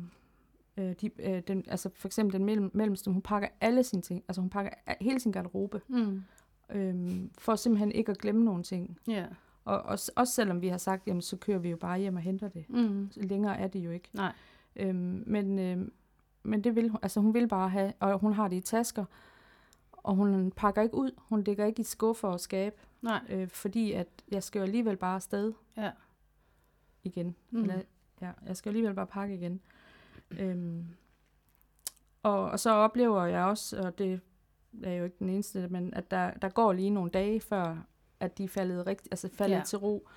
øh, 0.77 0.95
de, 1.01 1.09
øh, 1.19 1.41
den, 1.47 1.63
altså 1.67 1.89
for 1.95 2.07
eksempel 2.07 2.33
den 2.33 2.45
mellem, 2.45 2.71
mellemste, 2.73 3.11
hun 3.11 3.21
pakker 3.21 3.47
alle 3.61 3.83
sine 3.83 4.01
ting, 4.01 4.23
altså 4.27 4.41
hun 4.41 4.49
pakker 4.49 4.71
hele 5.01 5.19
sin 5.19 5.31
garderobe, 5.31 5.81
Mm. 5.87 6.21
øhm, 6.69 7.29
for 7.37 7.55
simpelthen 7.55 7.91
ikke 7.91 8.11
at 8.11 8.17
glemme 8.17 8.43
nogen 8.43 8.63
ting. 8.63 8.99
Ja. 9.07 9.25
Og 9.65 9.81
også, 9.81 10.11
også 10.15 10.33
selvom 10.33 10.61
vi 10.61 10.67
har 10.67 10.77
sagt, 10.77 11.07
jamen 11.07 11.21
så 11.21 11.37
kører 11.37 11.57
vi 11.59 11.69
jo 11.69 11.77
bare 11.77 11.99
hjem 11.99 12.15
og 12.15 12.21
henter 12.21 12.47
det. 12.47 12.65
Mm. 12.69 13.09
Længere 13.15 13.57
er 13.57 13.67
det 13.67 13.79
jo 13.79 13.91
ikke. 13.91 14.09
Nej. 14.13 14.33
Øhm, 14.75 15.23
men, 15.27 15.59
øhm, 15.59 15.93
men 16.43 16.63
det 16.63 16.75
vil 16.75 16.89
hun, 16.89 16.99
altså 17.01 17.19
hun 17.19 17.33
vil 17.33 17.47
bare 17.47 17.69
have, 17.69 17.93
og 17.99 18.19
hun 18.19 18.33
har 18.33 18.47
det 18.47 18.55
i 18.55 18.61
tasker, 18.61 19.05
og 19.91 20.15
hun 20.15 20.51
pakker 20.55 20.81
ikke 20.81 20.95
ud, 20.95 21.11
hun 21.17 21.43
lægger 21.43 21.65
ikke 21.65 21.79
i 21.79 21.83
skuffer 21.83 22.27
og 22.27 22.39
skab, 22.39 22.79
Nej. 23.01 23.21
øh, 23.29 23.47
fordi 23.47 23.91
at 23.91 24.07
jeg 24.31 24.43
skal 24.43 24.59
jo 24.59 24.63
alligevel 24.65 24.97
bare 24.97 25.15
afsted 25.15 25.53
Ja. 25.77 25.91
igen. 27.03 27.35
Mm. 27.49 27.61
Eller, 27.61 27.81
ja, 28.21 28.31
jeg 28.47 28.57
skal 28.57 28.69
alligevel 28.69 28.93
bare 28.93 29.07
pakke 29.07 29.35
igen. 29.35 29.61
Øhm, 30.31 30.85
og, 32.23 32.49
og 32.51 32.59
så 32.59 32.71
oplever 32.71 33.25
jeg 33.25 33.43
også, 33.43 33.81
og 33.81 33.97
det 33.97 34.21
er 34.83 34.93
jo 34.93 35.03
ikke 35.03 35.15
den 35.19 35.29
eneste, 35.29 35.67
men 35.67 35.93
at 35.93 36.11
der, 36.11 36.31
der 36.31 36.49
går 36.49 36.73
lige 36.73 36.89
nogle 36.89 37.11
dage 37.11 37.39
før, 37.39 37.77
at 38.19 38.37
de 38.37 38.43
er 38.43 38.47
faldet, 38.47 38.87
rigt, 38.87 39.07
altså 39.11 39.29
faldet 39.33 39.57
ja. 39.57 39.63
til 39.63 39.77
ro. 39.77 40.07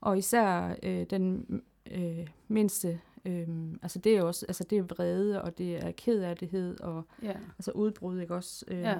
Og 0.00 0.18
især 0.18 0.76
øh, 0.82 1.06
den 1.10 1.46
øh, 1.90 2.26
mindste, 2.48 3.00
øh, 3.24 3.48
altså 3.82 3.98
det 3.98 4.16
er 4.16 4.22
også, 4.22 4.46
altså 4.48 4.64
det 4.64 4.78
er 4.78 4.82
vrede, 4.82 5.42
og 5.42 5.58
det 5.58 5.76
er 5.84 5.90
kedattighed, 5.92 6.80
og 6.80 7.06
Ja. 7.22 7.32
altså 7.58 7.70
udbrud, 7.70 8.20
ikke 8.20 8.34
også? 8.34 8.64
Øhm, 8.68 8.80
Ja. 8.80 8.98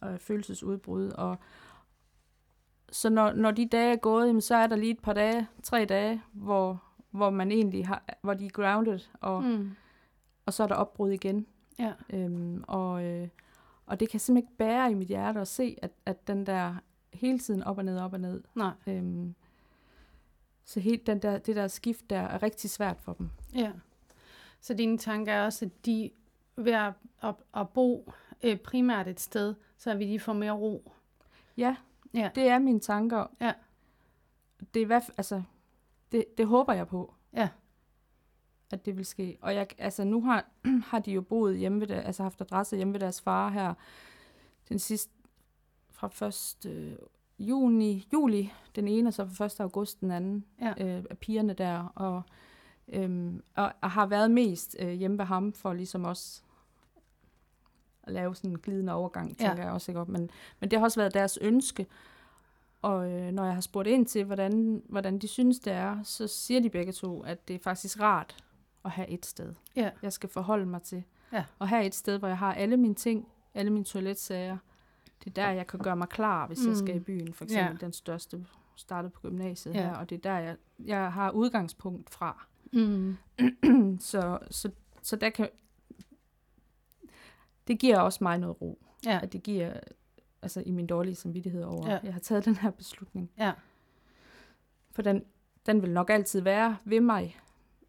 Og 0.00 0.20
følelsesudbrud. 0.20 1.08
Og 1.10 1.36
så 2.92 3.10
når, 3.10 3.32
når 3.32 3.50
de 3.50 3.66
dage 3.68 3.92
er 3.92 3.96
gået, 3.96 4.26
jamen, 4.26 4.40
så 4.40 4.54
er 4.54 4.66
der 4.66 4.76
lige 4.76 4.90
et 4.92 5.02
par 5.02 5.12
dage, 5.12 5.48
tre 5.62 5.84
dage, 5.84 6.22
hvor, 6.32 6.82
hvor 7.10 7.30
man 7.30 7.52
egentlig 7.52 7.86
har, 7.86 8.04
hvor 8.22 8.34
de 8.34 8.46
er 8.46 8.50
grounded, 8.50 8.98
og. 9.20 9.44
Mm. 9.44 9.70
og 10.46 10.52
så 10.52 10.62
er 10.62 10.66
der 10.66 10.74
opbrud 10.74 11.10
igen. 11.10 11.46
Ja. 11.78 11.92
Øhm, 12.12 12.64
og, 12.68 13.04
øh, 13.04 13.28
og 13.86 14.00
det 14.00 14.08
kan 14.08 14.20
simpelthen 14.20 14.48
ikke 14.48 14.56
bære 14.58 14.90
i 14.90 14.94
mit 14.94 15.08
hjerte 15.08 15.40
at 15.40 15.48
se, 15.48 15.76
at, 15.82 15.90
at 16.06 16.26
den 16.26 16.46
der 16.46 16.74
hele 17.12 17.38
tiden 17.38 17.62
op 17.62 17.78
og 17.78 17.84
ned, 17.84 17.98
op 17.98 18.12
og 18.12 18.20
ned. 18.20 18.42
Nej. 18.54 18.72
Øhm, 18.86 19.34
så 20.64 20.80
helt 20.80 21.06
den 21.06 21.18
der, 21.22 21.38
det 21.38 21.56
der 21.56 21.68
skift 21.68 22.10
der 22.10 22.18
er 22.20 22.42
rigtig 22.42 22.70
svært 22.70 23.00
for 23.00 23.12
dem. 23.12 23.30
Ja. 23.54 23.72
Så 24.60 24.74
dine 24.74 24.98
tanker 24.98 25.32
er 25.32 25.44
også, 25.44 25.64
at 25.64 25.86
de 25.86 26.10
ved 26.56 26.72
at, 26.72 26.92
at, 27.22 27.34
at 27.56 27.68
bo 27.68 28.12
øh, 28.42 28.56
primært 28.58 29.08
et 29.08 29.20
sted, 29.20 29.54
så 29.76 29.94
vil 29.94 30.08
de 30.08 30.20
få 30.20 30.32
mere 30.32 30.52
ro. 30.52 30.92
Ja, 31.56 31.76
Ja. 32.14 32.30
det 32.34 32.48
er 32.48 32.58
mine 32.58 32.80
tanker. 32.80 33.26
Ja. 33.40 33.52
Det 34.74 34.80
er 34.80 34.84
i 34.84 34.86
hvert 34.86 35.02
fald, 35.02 35.14
altså, 35.18 35.42
det, 36.12 36.24
det 36.38 36.46
håber 36.46 36.72
jeg 36.72 36.86
på. 36.88 37.14
Ja. 37.32 37.48
At 38.72 38.86
det 38.86 38.96
vil 38.96 39.06
ske. 39.06 39.38
Og 39.40 39.54
jeg, 39.54 39.66
altså, 39.78 40.04
nu 40.04 40.22
har, 40.24 40.46
har 40.90 40.98
de 40.98 41.12
jo 41.12 41.20
boet 41.20 41.58
hjemme 41.58 41.80
ved, 41.80 41.86
der, 41.86 42.00
altså 42.00 42.22
haft 42.22 42.40
adresse 42.40 42.76
hjemme 42.76 42.92
ved 42.92 43.00
deres 43.00 43.20
far 43.20 43.48
her, 43.48 43.74
den 44.68 44.78
sidste, 44.78 45.12
fra 45.90 46.26
1. 46.66 46.66
Øh, 46.70 46.92
juni, 47.48 48.08
juli, 48.12 48.52
den 48.76 48.88
ene, 48.88 49.08
og 49.08 49.14
så 49.14 49.26
fra 49.26 49.44
1. 49.44 49.60
august 49.60 50.00
den 50.00 50.10
anden, 50.10 50.44
Ja. 50.60 50.74
øh, 50.98 51.04
af 51.10 51.18
pigerne 51.18 51.52
der, 51.52 51.92
og, 51.94 52.22
øhm, 52.88 53.42
og, 53.56 53.72
og 53.82 53.90
har 53.90 54.06
været 54.06 54.30
mest 54.30 54.76
øh, 54.78 54.88
hjemme 54.92 55.18
ved 55.18 55.24
ham, 55.24 55.52
for 55.52 55.72
ligesom 55.72 56.04
også 56.04 56.42
at 58.02 58.12
lave 58.12 58.34
sådan 58.34 58.50
en 58.50 58.58
glidende 58.58 58.92
overgang, 58.92 59.36
Ja. 59.40 59.46
tænker 59.48 59.62
jeg 59.62 59.72
også, 59.72 59.90
ikke? 59.90 60.04
Men, 60.08 60.30
men 60.60 60.70
det 60.70 60.78
har 60.78 60.84
også 60.86 61.00
været 61.00 61.14
deres 61.14 61.38
ønske, 61.40 61.86
og 62.82 63.10
øh, 63.10 63.32
når 63.32 63.44
jeg 63.44 63.54
har 63.54 63.60
spurgt 63.60 63.88
ind 63.88 64.06
til, 64.06 64.24
hvordan, 64.24 64.82
hvordan 64.88 65.18
de 65.18 65.28
synes, 65.28 65.58
det 65.58 65.72
er, 65.72 66.02
så 66.02 66.26
siger 66.26 66.60
de 66.60 66.70
begge 66.70 66.92
to, 66.92 67.22
at 67.22 67.48
det 67.48 67.56
er 67.56 67.60
faktisk 67.60 68.00
rart 68.00 68.44
at 68.84 68.90
have 68.90 69.08
et 69.08 69.26
sted. 69.26 69.54
Ja. 69.76 69.90
Jeg 70.02 70.12
skal 70.12 70.28
forholde 70.28 70.66
mig 70.66 70.82
til. 70.82 71.04
Ja. 71.32 71.44
Og 71.58 71.68
have 71.68 71.84
et 71.84 71.94
sted, 71.94 72.18
hvor 72.18 72.28
jeg 72.28 72.38
har 72.38 72.54
alle 72.54 72.76
mine 72.76 72.94
ting, 72.94 73.28
alle 73.54 73.70
mine 73.70 73.84
toiletsager. 73.84 74.56
Det 75.24 75.38
er 75.38 75.44
der, 75.44 75.50
jeg 75.50 75.66
kan 75.66 75.80
gøre 75.80 75.96
mig 75.96 76.08
klar, 76.08 76.46
hvis 76.46 76.62
mm. 76.62 76.68
jeg 76.68 76.76
skal 76.76 76.94
i 76.94 76.98
Mm. 76.98 77.04
byen, 77.04 77.34
for 77.34 77.44
eksempel 77.44 77.78
Ja. 77.80 77.84
den 77.86 77.92
største 77.92 78.46
startet 78.76 79.12
på 79.12 79.20
gymnasiet 79.20 79.74
Ja. 79.74 79.80
her, 79.82 79.94
og 79.96 80.10
det 80.10 80.16
er 80.16 80.20
der, 80.30 80.38
jeg, 80.38 80.56
jeg 80.84 81.12
har 81.12 81.30
udgangspunkt 81.30 82.10
fra. 82.10 82.46
Mm. 82.72 83.16
så, 84.00 84.38
så, 84.50 84.70
så 85.02 85.16
der 85.16 85.30
kan... 85.30 85.48
Det 87.68 87.78
giver 87.78 87.98
også 87.98 88.18
mig 88.22 88.38
noget 88.38 88.60
ro. 88.62 88.78
Ja. 89.06 89.20
At 89.22 89.32
det 89.32 89.42
giver, 89.42 89.72
altså 90.42 90.62
i 90.66 90.70
min 90.70 90.86
dårlige 90.86 91.14
samvittighed 91.14 91.62
over, 91.64 91.90
Ja. 91.90 91.98
jeg 92.02 92.12
har 92.12 92.20
taget 92.20 92.44
den 92.50 92.56
her 92.56 92.70
beslutning. 92.70 93.30
Ja. 93.38 93.52
For 94.90 95.02
den, 95.02 95.24
den 95.66 95.82
vil 95.82 95.90
nok 95.90 96.10
altid 96.10 96.40
være 96.40 96.76
ved 96.84 97.00
mig. 97.00 97.38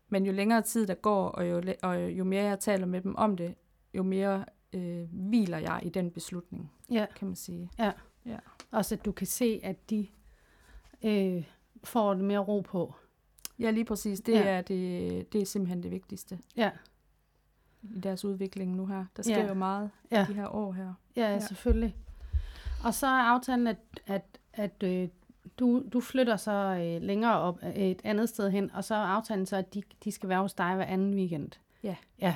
Men 0.10 0.26
jo 0.26 0.32
længere 0.32 0.62
tid 0.62 0.88
der 0.88 0.94
går, 0.94 1.28
og 1.30 1.50
jo, 1.50 1.62
og 1.84 2.12
jo 2.12 2.24
mere 2.24 2.44
jeg 2.44 2.60
taler 2.60 2.86
med 2.86 3.02
dem 3.02 3.16
om 3.16 3.38
det, 3.38 3.56
jo 3.94 4.04
mere 4.04 4.46
øh, 4.76 5.08
hviler 5.12 5.58
jeg 5.58 5.80
i 5.84 5.90
den 5.90 6.12
beslutning, 6.12 6.72
Ja. 6.92 7.06
kan 7.16 7.28
man 7.28 7.36
sige. 7.36 7.70
Også 8.72 8.96
at 8.96 9.06
du 9.06 9.12
kan 9.12 9.28
se, 9.28 9.60
at 9.64 9.90
de 9.90 10.08
øh, 11.04 11.44
får 11.84 12.14
det 12.14 12.24
mere 12.24 12.40
ro 12.40 12.62
på. 12.62 12.96
Ja, 13.60 13.72
lige 13.72 13.86
præcis. 13.86 14.20
Det, 14.22 14.34
Ja. 14.34 14.40
ja. 14.40 14.46
er, 14.58 14.62
det, 14.62 15.34
det 15.34 15.42
er 15.42 15.46
simpelthen 15.46 15.84
det 15.84 15.92
vigtigste 15.92 16.40
Ja. 16.56 16.72
i 17.84 18.00
deres 18.00 18.26
udvikling 18.26 18.76
nu 18.76 18.86
her. 18.86 19.06
Der 19.18 19.24
sker 19.24 19.36
Ja. 19.36 19.42
ja. 19.42 19.48
jo 19.48 19.54
meget 19.54 19.90
Ja. 20.12 20.20
ja. 20.20 20.26
de 20.30 20.34
her 20.34 20.48
år 20.56 20.72
her. 20.72 20.94
Ja, 21.16 21.22
ja. 21.22 21.32
Ja. 21.34 21.40
selvfølgelig. 21.40 21.96
Og 22.86 22.94
så 22.94 23.08
er 23.08 23.22
aftalen, 23.22 23.68
at, 23.68 23.78
at, 24.06 24.40
at 24.54 24.84
øh, 24.84 25.08
du, 25.60 25.84
du 25.94 26.00
flytter 26.02 26.36
så 26.36 26.52
øh, 26.52 27.02
længere 27.02 27.40
op 27.40 27.60
øh, 27.64 27.76
et 27.76 28.02
andet 28.04 28.30
sted 28.30 28.50
hen, 28.52 28.72
og 28.72 28.84
så 28.84 28.96
er 28.96 29.00
aftalen 29.00 29.46
så, 29.46 29.56
at 29.58 29.74
de, 29.74 29.84
de 30.04 30.12
skal 30.12 30.30
være 30.30 30.42
hos 30.42 30.54
dig 30.54 30.76
hver 30.76 30.86
anden 30.86 31.14
weekend. 31.14 31.50
Ja. 31.84 31.96
Ja. 32.22 32.36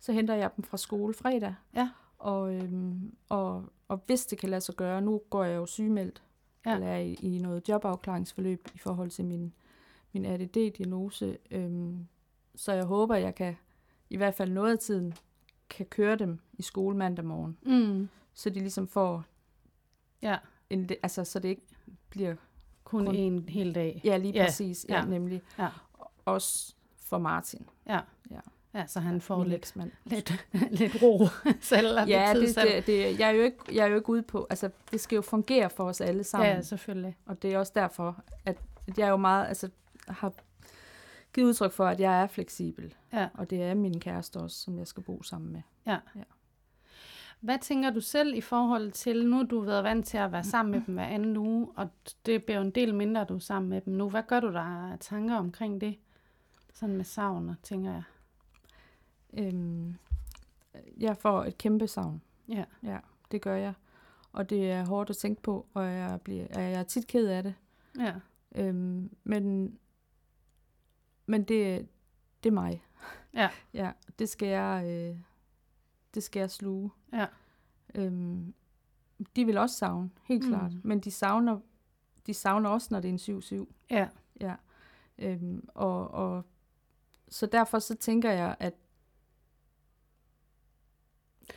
Så 0.00 0.12
henter 0.12 0.34
jeg 0.34 0.50
dem 0.56 0.64
fra 0.64 0.76
skole 0.76 1.14
fredag. 1.14 1.54
Ja. 1.74 1.90
Og, 2.18 2.54
øhm, 2.54 3.14
og, 3.28 3.64
og 3.88 4.00
hvis 4.06 4.26
det 4.26 4.38
kan 4.38 4.48
lade 4.48 4.60
sig 4.60 4.74
gøre, 4.74 5.00
nu 5.00 5.20
går 5.30 5.44
jeg 5.44 5.56
jo 5.56 5.66
sygemeldt, 5.66 6.22
Ja. 6.66 6.74
eller 6.74 6.86
er 6.86 6.98
i, 6.98 7.12
i 7.14 7.38
noget 7.38 7.68
jobafklaringsforløb 7.68 8.68
i 8.74 8.78
forhold 8.78 9.10
til 9.10 9.24
min, 9.24 9.52
min 10.12 10.24
ADD-diagnose. 10.24 11.36
Øhm, 11.50 12.06
så 12.54 12.72
jeg 12.72 12.84
håber, 12.84 13.14
jeg 13.14 13.34
kan 13.34 13.56
i 14.10 14.16
hvert 14.16 14.34
fald 14.34 14.50
noget 14.52 14.72
af 14.72 14.78
tiden 14.78 15.14
kan 15.70 15.86
køre 15.86 16.16
dem 16.16 16.38
i 16.52 16.62
skole 16.62 16.96
mandag 16.96 17.24
morgen, 17.24 17.58
Mm. 17.62 18.08
så 18.34 18.50
de 18.50 18.60
ligesom 18.60 18.88
får 18.88 19.24
Ja, 20.22 20.38
en, 20.70 20.90
altså 21.02 21.24
så 21.24 21.38
det 21.38 21.48
ikke 21.48 21.62
bliver, 22.10 22.34
kun, 22.84 23.06
kun 23.06 23.14
en 23.14 23.48
hel 23.48 23.74
dag. 23.74 24.00
ja 24.04 24.16
lige 24.16 24.32
Ja, 24.32 24.44
præcis, 24.44 24.86
ja. 24.88 24.96
ja 24.98 25.04
nemlig, 25.04 25.42
Ja. 25.58 25.68
også 26.24 26.74
for 26.96 27.18
Martin. 27.18 27.66
Ja. 27.86 28.00
Ja. 28.30 28.40
Ja, 28.74 28.86
så 28.86 29.00
han 29.00 29.20
får 29.20 29.44
lidt, 29.44 29.74
lidt, 30.04 30.44
lidt 30.80 31.02
ro 31.02 31.26
selv. 31.60 31.98
Ja, 32.08 32.34
det, 32.34 32.54
selv. 32.54 32.68
det, 32.68 32.86
det, 32.86 33.18
jeg, 33.18 33.28
er 33.28 33.32
jo 33.32 33.42
ikke, 33.42 33.58
jeg 33.72 33.84
er 33.84 33.86
jo 33.86 33.96
ikke 33.96 34.10
ude 34.10 34.22
på, 34.22 34.46
altså 34.50 34.70
det 34.90 35.00
skal 35.00 35.16
jo 35.16 35.22
fungere 35.22 35.70
for 35.70 35.84
os 35.84 36.00
alle 36.00 36.24
sammen. 36.24 36.48
Ja, 36.48 36.62
selvfølgelig. 36.62 37.16
Og 37.26 37.42
det 37.42 37.54
er 37.54 37.58
også 37.58 37.72
derfor, 37.74 38.22
at, 38.44 38.56
jeg 38.96 39.08
jo 39.08 39.16
meget, 39.16 39.46
altså 39.48 39.70
har 40.08 40.32
givet 41.34 41.48
udtryk 41.48 41.72
for, 41.72 41.86
at 41.86 42.00
jeg 42.00 42.22
er 42.22 42.26
fleksibel. 42.26 42.94
Ja. 43.12 43.28
Og 43.34 43.50
det 43.50 43.62
er 43.62 43.74
min 43.74 44.00
kæreste 44.00 44.36
også, 44.36 44.56
som 44.56 44.78
jeg 44.78 44.86
skal 44.86 45.02
bo 45.02 45.22
sammen 45.22 45.52
med. 45.52 45.62
Hvad 47.40 47.58
tænker 47.58 47.90
du 47.90 48.00
selv 48.00 48.34
i 48.34 48.40
forhold 48.40 48.92
til, 48.92 49.26
nu 49.26 49.36
har 49.36 49.44
du 49.44 49.60
været 49.60 49.84
vant 49.84 50.06
til 50.06 50.18
at 50.18 50.32
være 50.32 50.44
sammen 50.44 50.72
med 50.72 50.80
dem 50.86 50.94
hver 50.94 51.04
anden 51.04 51.36
uge, 51.36 51.68
og 51.76 51.88
det 52.26 52.44
bliver 52.44 52.58
jo 52.58 52.64
en 52.64 52.70
del 52.70 52.94
mindre, 52.94 53.24
du 53.24 53.34
er 53.34 53.38
sammen 53.38 53.70
med 53.70 53.80
dem 53.80 53.94
nu. 53.94 54.10
Hvad 54.10 54.22
gør 54.22 54.40
du 54.40 54.52
der 54.52 54.96
tanker 55.00 55.36
omkring 55.36 55.80
det? 55.80 55.98
Sådan 56.74 56.96
med 56.96 57.04
savner, 57.04 57.54
tænker 57.62 57.92
jeg. 57.92 58.02
Øhm, 59.34 59.94
jeg 60.96 61.16
får 61.16 61.44
et 61.44 61.58
kæmpe 61.58 61.86
savn. 61.88 62.22
Ja. 62.48 62.64
Ja, 62.82 62.98
det 63.30 63.42
gør 63.42 63.54
jeg. 63.56 63.74
Og 64.32 64.50
det 64.50 64.70
er 64.70 64.86
hårdt 64.86 65.10
at 65.10 65.16
tænke 65.16 65.42
på, 65.42 65.66
og 65.74 65.84
jeg, 65.84 66.20
bliver, 66.24 66.46
jeg 66.60 66.72
er 66.72 66.82
tit 66.82 67.06
ked 67.06 67.28
af 67.28 67.42
det. 67.42 67.54
Ja. 67.98 68.14
Øhm, 68.54 69.10
men 69.24 69.78
men 71.26 71.42
det, 71.42 71.88
det 72.44 72.48
er 72.50 72.54
mig. 72.54 72.84
Ja. 73.34 73.50
Ja, 73.74 73.92
det 74.18 74.28
skal 74.28 74.48
jeg, 74.48 74.84
øh, 74.86 75.18
det 76.14 76.22
skal 76.22 76.40
jeg 76.40 76.50
sluge. 76.50 76.90
Ja. 77.12 77.26
Øhm, 77.94 78.54
de 79.36 79.44
vil 79.44 79.58
også 79.58 79.76
savne, 79.76 80.10
helt 80.24 80.44
Mm. 80.44 80.48
klart. 80.50 80.72
Men 80.84 81.00
de 81.00 81.10
savner, 81.10 81.60
de 82.26 82.34
savner 82.34 82.70
også, 82.70 82.88
når 82.90 83.00
det 83.00 83.08
er 83.08 83.12
en 83.12 83.64
7-7. 83.66 83.66
Ja. 83.90 84.08
Ja. 84.40 84.54
Øhm, 85.18 85.68
og, 85.74 86.08
og 86.10 86.44
så 87.28 87.46
derfor 87.46 87.78
så 87.78 87.94
tænker 87.94 88.30
jeg, 88.32 88.56
at 88.60 88.74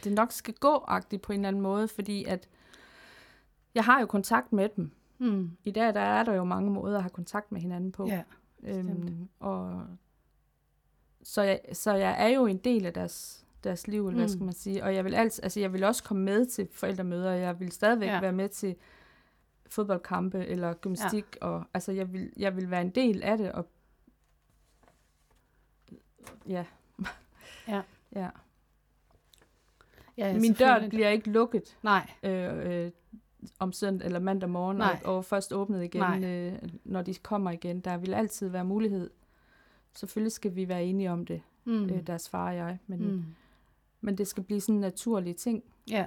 det 0.04 0.14
nok 0.14 0.32
skal 0.32 0.54
gå 0.54 0.84
agtigt 0.88 1.22
på 1.22 1.34
en 1.34 1.40
eller 1.40 1.48
anden 1.48 1.62
måde, 1.62 1.88
fordi 1.88 2.24
at 2.26 2.48
jeg 3.76 3.84
har 3.84 4.00
jo 4.00 4.06
kontakt 4.06 4.54
med 4.54 4.70
dem. 4.76 4.92
Mm. 5.18 5.52
I 5.64 5.72
dag 5.72 5.94
der 5.94 6.00
er 6.02 6.24
der 6.24 6.34
jo 6.34 6.44
mange 6.44 6.72
måder 6.72 6.98
at 6.98 7.04
have 7.04 7.10
kontakt 7.10 7.52
med 7.52 7.62
hinanden 7.62 7.92
på. 7.92 8.08
Ja. 8.08 8.24
bestemt. 8.62 9.10
øhm, 9.10 9.30
og 9.40 9.86
så 11.24 11.42
jeg, 11.42 11.60
så 11.74 11.94
jeg 11.94 12.16
er 12.20 12.28
jo 12.28 12.46
en 12.46 12.58
del 12.58 12.86
af 12.86 12.94
deres, 12.94 13.46
deres 13.64 13.88
liv, 13.88 14.08
eller 14.08 14.16
hvad 14.18 14.26
Mm. 14.28 14.30
skal 14.34 14.44
man 14.44 14.54
sige. 14.54 14.84
Og 14.84 14.96
jeg 14.96 15.06
vil, 15.06 15.14
altså, 15.16 15.42
altså, 15.42 15.60
jeg 15.60 15.74
vil 15.74 15.84
også 15.84 16.04
komme 16.04 16.24
med 16.24 16.46
til 16.46 16.68
forældremøder, 16.72 17.32
og 17.32 17.40
jeg 17.40 17.60
vil 17.60 17.72
stadigvæk 17.72 18.08
ja. 18.10 18.20
være 18.20 18.32
med 18.32 18.50
til 18.50 18.76
fodboldkampe 19.68 20.46
eller 20.46 20.74
gymnastik. 20.74 21.26
Ja. 21.42 21.48
Og, 21.48 21.64
altså, 21.74 21.92
jeg 21.92 22.14
vil, 22.14 22.34
jeg 22.38 22.56
vil 22.56 22.72
være 22.72 22.82
en 22.82 22.90
del 22.90 23.24
af 23.24 23.38
det. 23.38 23.52
Og, 23.52 23.68
ja. 26.48 26.66
Ja. 27.68 27.82
ja. 28.16 28.30
Ja 30.28 30.40
Min 30.40 30.54
dør 30.54 30.90
bliver 30.90 31.10
ikke 31.10 31.30
lukket 31.30 31.78
Nej. 31.84 32.10
øh, 32.24 32.86
øh, 32.86 32.92
om 33.60 33.72
søndag 33.72 34.06
eller 34.06 34.20
mandag 34.20 34.50
morgen, 34.50 34.78
Nej. 34.78 35.00
og, 35.06 35.16
og 35.16 35.26
først 35.26 35.54
åbnet 35.54 35.84
igen, 35.84 36.02
Nej. 36.02 36.24
øh, 36.24 36.54
når 36.84 37.02
de 37.02 37.14
kommer 37.14 37.52
igen. 37.52 37.80
Der 37.80 37.98
vil 37.98 38.14
altid 38.14 38.50
være 38.50 38.66
mulighed. 38.66 39.10
Selvfølgelig 39.94 40.32
skal 40.32 40.56
vi 40.56 40.68
være 40.68 40.84
enige 40.86 41.12
om 41.12 41.26
det, 41.26 41.42
Mm. 41.64 41.84
øh, 41.86 42.08
deres 42.08 42.30
far 42.30 42.48
og 42.50 42.56
jeg, 42.56 42.78
men, 42.88 43.00
mm. 43.00 43.06
mm. 43.12 43.24
men 44.02 44.18
det 44.18 44.28
skal 44.28 44.44
blive 44.44 44.62
sådan 44.62 44.76
en 44.76 44.82
naturlig 44.82 45.36
ting, 45.36 45.64
Ja. 45.90 46.06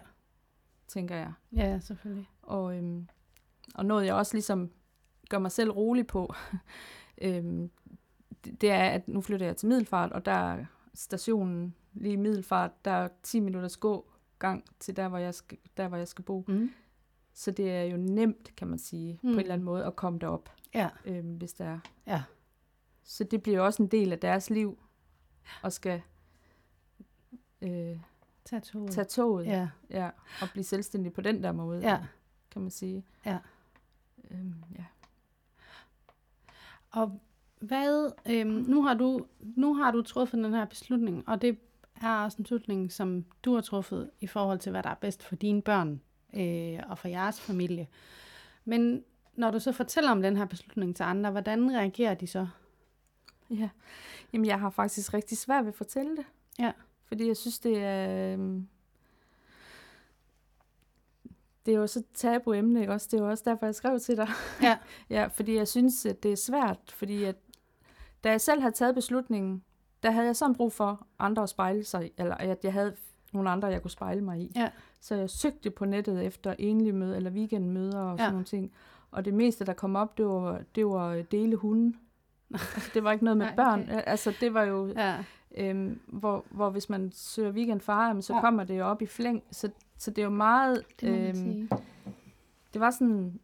tænker 0.88 1.16
jeg. 1.16 1.32
ja, 1.56 1.78
selvfølgelig. 1.80 2.28
Og, 2.42 2.76
øhm, 2.76 3.08
og 3.74 3.86
noget, 3.86 4.06
jeg 4.06 4.14
også 4.14 4.34
ligesom 4.34 4.70
gør 5.30 5.38
mig 5.38 5.52
selv 5.52 5.70
rolig 5.70 6.06
på, 6.06 6.34
øhm, 7.22 7.70
det, 8.44 8.60
det 8.60 8.70
er, 8.70 8.84
at 8.90 9.08
nu 9.08 9.20
flytter 9.20 9.46
jeg 9.46 9.56
til 9.56 9.68
Middelfart, 9.68 10.12
og 10.12 10.24
der 10.24 10.32
er 10.32 10.64
stationen 10.94 11.74
lige 11.94 12.12
i 12.12 12.16
Middelfart, 12.16 12.84
der 12.84 12.90
er 12.90 13.08
10 13.22 13.40
minutters 13.40 13.76
gå 13.76 14.10
gang 14.38 14.64
til 14.80 14.96
der, 14.96 15.08
hvor 15.08 15.18
jeg 15.18 15.34
skal, 15.34 15.58
der, 15.76 15.88
hvor 15.88 15.96
jeg 15.96 16.08
skal 16.08 16.24
bo. 16.24 16.44
Mm. 16.48 16.70
Så 17.34 17.50
det 17.50 17.70
er 17.70 17.82
jo 17.82 17.96
nemt, 17.96 18.56
kan 18.56 18.68
man 18.68 18.78
sige, 18.78 19.12
mm. 19.22 19.28
Mm. 19.28 19.34
på 19.34 19.38
en 19.38 19.40
eller 19.40 19.52
anden 19.54 19.64
måde, 19.64 19.84
at 19.84 19.96
komme 19.96 20.18
derop, 20.18 20.50
Ja. 20.74 20.88
øhm, 21.04 21.34
hvis 21.36 21.52
der 21.52 21.64
er. 21.64 21.78
Ja. 22.06 22.22
Så 23.02 23.24
det 23.24 23.42
bliver 23.42 23.60
også 23.60 23.82
en 23.82 23.88
del 23.88 24.12
af 24.12 24.18
deres 24.18 24.50
liv, 24.50 24.78
og 25.62 25.72
skal 25.72 26.02
øh, 27.62 27.96
Tag 28.44 28.62
toget. 28.62 28.90
tage 28.90 29.04
toget 29.04 29.46
Ja. 29.46 29.68
ja, 29.90 30.10
og 30.42 30.48
blive 30.52 30.64
selvstændig 30.64 31.12
på 31.12 31.20
den 31.20 31.42
der 31.42 31.52
måde, 31.52 31.80
Ja. 31.80 31.98
kan 32.50 32.62
man 32.62 32.70
sige. 32.70 33.04
Ja. 33.26 33.38
Øhm, 34.30 34.54
ja. 34.78 34.84
Og 36.90 37.20
hvad, 37.60 38.12
øhm, 38.30 38.48
nu, 38.50 38.82
har 38.82 38.94
du, 38.94 39.26
nu 39.40 39.74
har 39.74 39.90
du 39.90 40.02
truffet 40.02 40.44
den 40.44 40.54
her 40.54 40.64
beslutning, 40.64 41.28
og 41.28 41.42
det 41.42 41.58
er 42.08 42.24
også 42.24 42.38
en 42.38 42.44
beslutning, 42.44 42.92
som 42.92 43.24
du 43.44 43.54
har 43.54 43.60
truffet 43.60 44.10
i 44.20 44.26
forhold 44.26 44.58
til, 44.58 44.70
hvad 44.70 44.82
der 44.82 44.90
er 44.90 44.94
bedst 44.94 45.22
for 45.22 45.36
dine 45.36 45.62
børn 45.62 46.00
øh, 46.34 46.78
og 46.88 46.98
for 46.98 47.08
jeres 47.08 47.40
familie. 47.40 47.88
Men 48.64 49.04
når 49.34 49.50
du 49.50 49.58
så 49.58 49.72
fortæller 49.72 50.10
om 50.10 50.22
den 50.22 50.36
her 50.36 50.44
beslutning 50.44 50.96
til 50.96 51.02
andre, 51.02 51.30
hvordan 51.30 51.70
reagerer 51.74 52.14
de 52.14 52.26
så? 52.26 52.46
ja. 53.50 53.68
Jamen, 54.32 54.46
jeg 54.46 54.60
har 54.60 54.70
faktisk 54.70 55.14
rigtig 55.14 55.38
svært 55.38 55.64
ved 55.64 55.72
at 55.72 55.76
fortælle 55.76 56.16
det. 56.16 56.24
Ja. 56.58 56.72
Fordi 57.04 57.26
jeg 57.26 57.36
synes, 57.36 57.58
det 57.58 57.78
er... 57.78 58.32
øhm, 58.32 58.68
Det 61.66 61.74
er 61.74 61.78
jo 61.78 61.86
så 61.86 62.02
tabu 62.14 62.52
emne, 62.52 62.80
ikke 62.80 62.92
også? 62.92 63.08
Det 63.10 63.20
er 63.20 63.24
jo 63.24 63.30
også 63.30 63.44
derfor, 63.46 63.66
jeg 63.66 63.74
skrev 63.74 64.00
til 64.00 64.16
dig. 64.16 64.28
Ja. 64.62 64.78
ja, 65.16 65.26
fordi 65.26 65.54
jeg 65.56 65.68
synes, 65.68 66.06
at 66.06 66.22
det 66.22 66.32
er 66.32 66.36
svært, 66.36 66.78
fordi 66.88 67.24
at, 67.24 67.36
da 68.24 68.30
jeg 68.30 68.40
selv 68.40 68.60
havde 68.60 68.74
taget 68.74 68.94
beslutningen, 68.94 69.64
der 70.02 70.10
havde 70.10 70.26
jeg 70.26 70.36
sådan 70.36 70.54
brug 70.54 70.72
for 70.72 71.06
andre 71.18 71.42
at 71.42 71.48
spejle 71.48 71.84
sig 71.84 72.10
eller 72.18 72.34
at 72.34 72.64
jeg 72.64 72.72
havde 72.72 72.96
nogle 73.32 73.50
andre, 73.50 73.68
jeg 73.68 73.82
kunne 73.82 73.90
spejle 73.90 74.20
mig 74.20 74.40
i. 74.40 74.52
Ja. 74.56 74.68
Så 75.00 75.14
jeg 75.14 75.30
søgte 75.30 75.70
på 75.70 75.84
nettet 75.84 76.24
efter 76.26 76.54
enlige 76.58 76.92
møder, 76.92 77.16
eller 77.16 77.30
weekendmøder 77.30 78.00
og 78.00 78.18
sådan 78.18 78.26
Ja. 78.26 78.30
nogle 78.30 78.44
ting. 78.44 78.72
Og 79.10 79.24
det 79.24 79.34
meste, 79.34 79.64
der 79.64 79.72
kom 79.72 79.96
op, 79.96 80.18
det 80.18 80.26
var, 80.26 80.60
det 80.74 80.86
var 80.86 81.22
dele 81.30 81.56
hunden. 81.56 81.96
altså, 82.50 82.90
det 82.94 83.04
var 83.04 83.12
ikke 83.12 83.24
noget 83.24 83.36
med 83.38 83.46
Nej, 83.56 83.56
børn. 83.56 83.82
okay. 83.82 84.02
Altså, 84.06 84.34
det 84.40 84.54
var 84.54 84.62
jo, 84.62 84.86
Ja. 84.96 85.24
øhm, 85.56 86.00
hvor, 86.06 86.44
hvor 86.50 86.70
hvis 86.70 86.88
man 86.90 87.10
søger 87.14 87.50
weekendfar, 87.52 88.06
jamen, 88.06 88.22
så 88.22 88.34
Ja. 88.34 88.40
kommer 88.40 88.64
det 88.64 88.78
jo 88.78 88.84
op 88.86 89.02
i 89.02 89.06
flæng. 89.06 89.42
Så, 89.50 89.70
så 89.98 90.10
det 90.10 90.18
er 90.18 90.24
jo 90.26 90.30
meget... 90.30 90.82
Det 91.00 91.28
øhm, 91.28 91.68
det 92.72 92.80
var 92.80 92.90
sådan... 92.90 93.40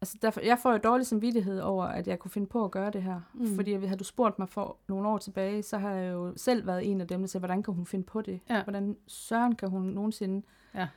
Altså, 0.00 0.18
derfor, 0.22 0.40
jeg 0.40 0.58
får 0.58 0.72
jo 0.72 0.78
dårlig 0.78 1.06
samvittighed 1.06 1.60
over, 1.60 1.84
at 1.84 2.08
jeg 2.08 2.18
kunne 2.18 2.30
finde 2.30 2.46
på 2.46 2.64
at 2.64 2.70
gøre 2.70 2.90
det 2.90 3.02
her. 3.02 3.20
Mm. 3.34 3.54
Fordi 3.54 3.72
havde 3.74 3.98
du 3.98 4.04
spurgt 4.04 4.38
mig 4.38 4.48
for 4.48 4.76
nogle 4.88 5.08
år 5.08 5.18
tilbage, 5.18 5.62
så 5.62 5.78
har 5.78 5.90
jeg 5.90 6.12
jo 6.12 6.32
selv 6.36 6.66
været 6.66 6.90
en 6.90 7.00
af 7.00 7.08
dem, 7.08 7.20
der 7.20 7.26
siger, 7.26 7.40
hvordan 7.40 7.62
kan 7.62 7.74
hun 7.74 7.86
finde 7.86 8.04
på 8.04 8.22
det? 8.22 8.40
Ja. 8.50 8.62
Hvordan 8.62 8.96
søren 9.06 9.54
kan 9.54 9.70
hun 9.70 9.82
nogensinde 9.82 10.46
Ja. 10.74 10.88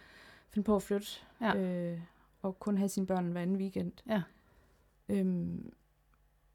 finde 0.50 0.66
på 0.66 0.76
at 0.76 0.84
flytte? 0.84 1.08
Ja. 1.42 1.56
Øh, 1.58 2.00
at 2.44 2.60
kun 2.60 2.78
have 2.78 2.90
sine 2.90 3.06
børn 3.06 3.32
hver 3.32 3.42
anden 3.42 3.56
weekend. 3.58 3.92
Ja. 4.08 4.22
Øhm, 5.10 5.72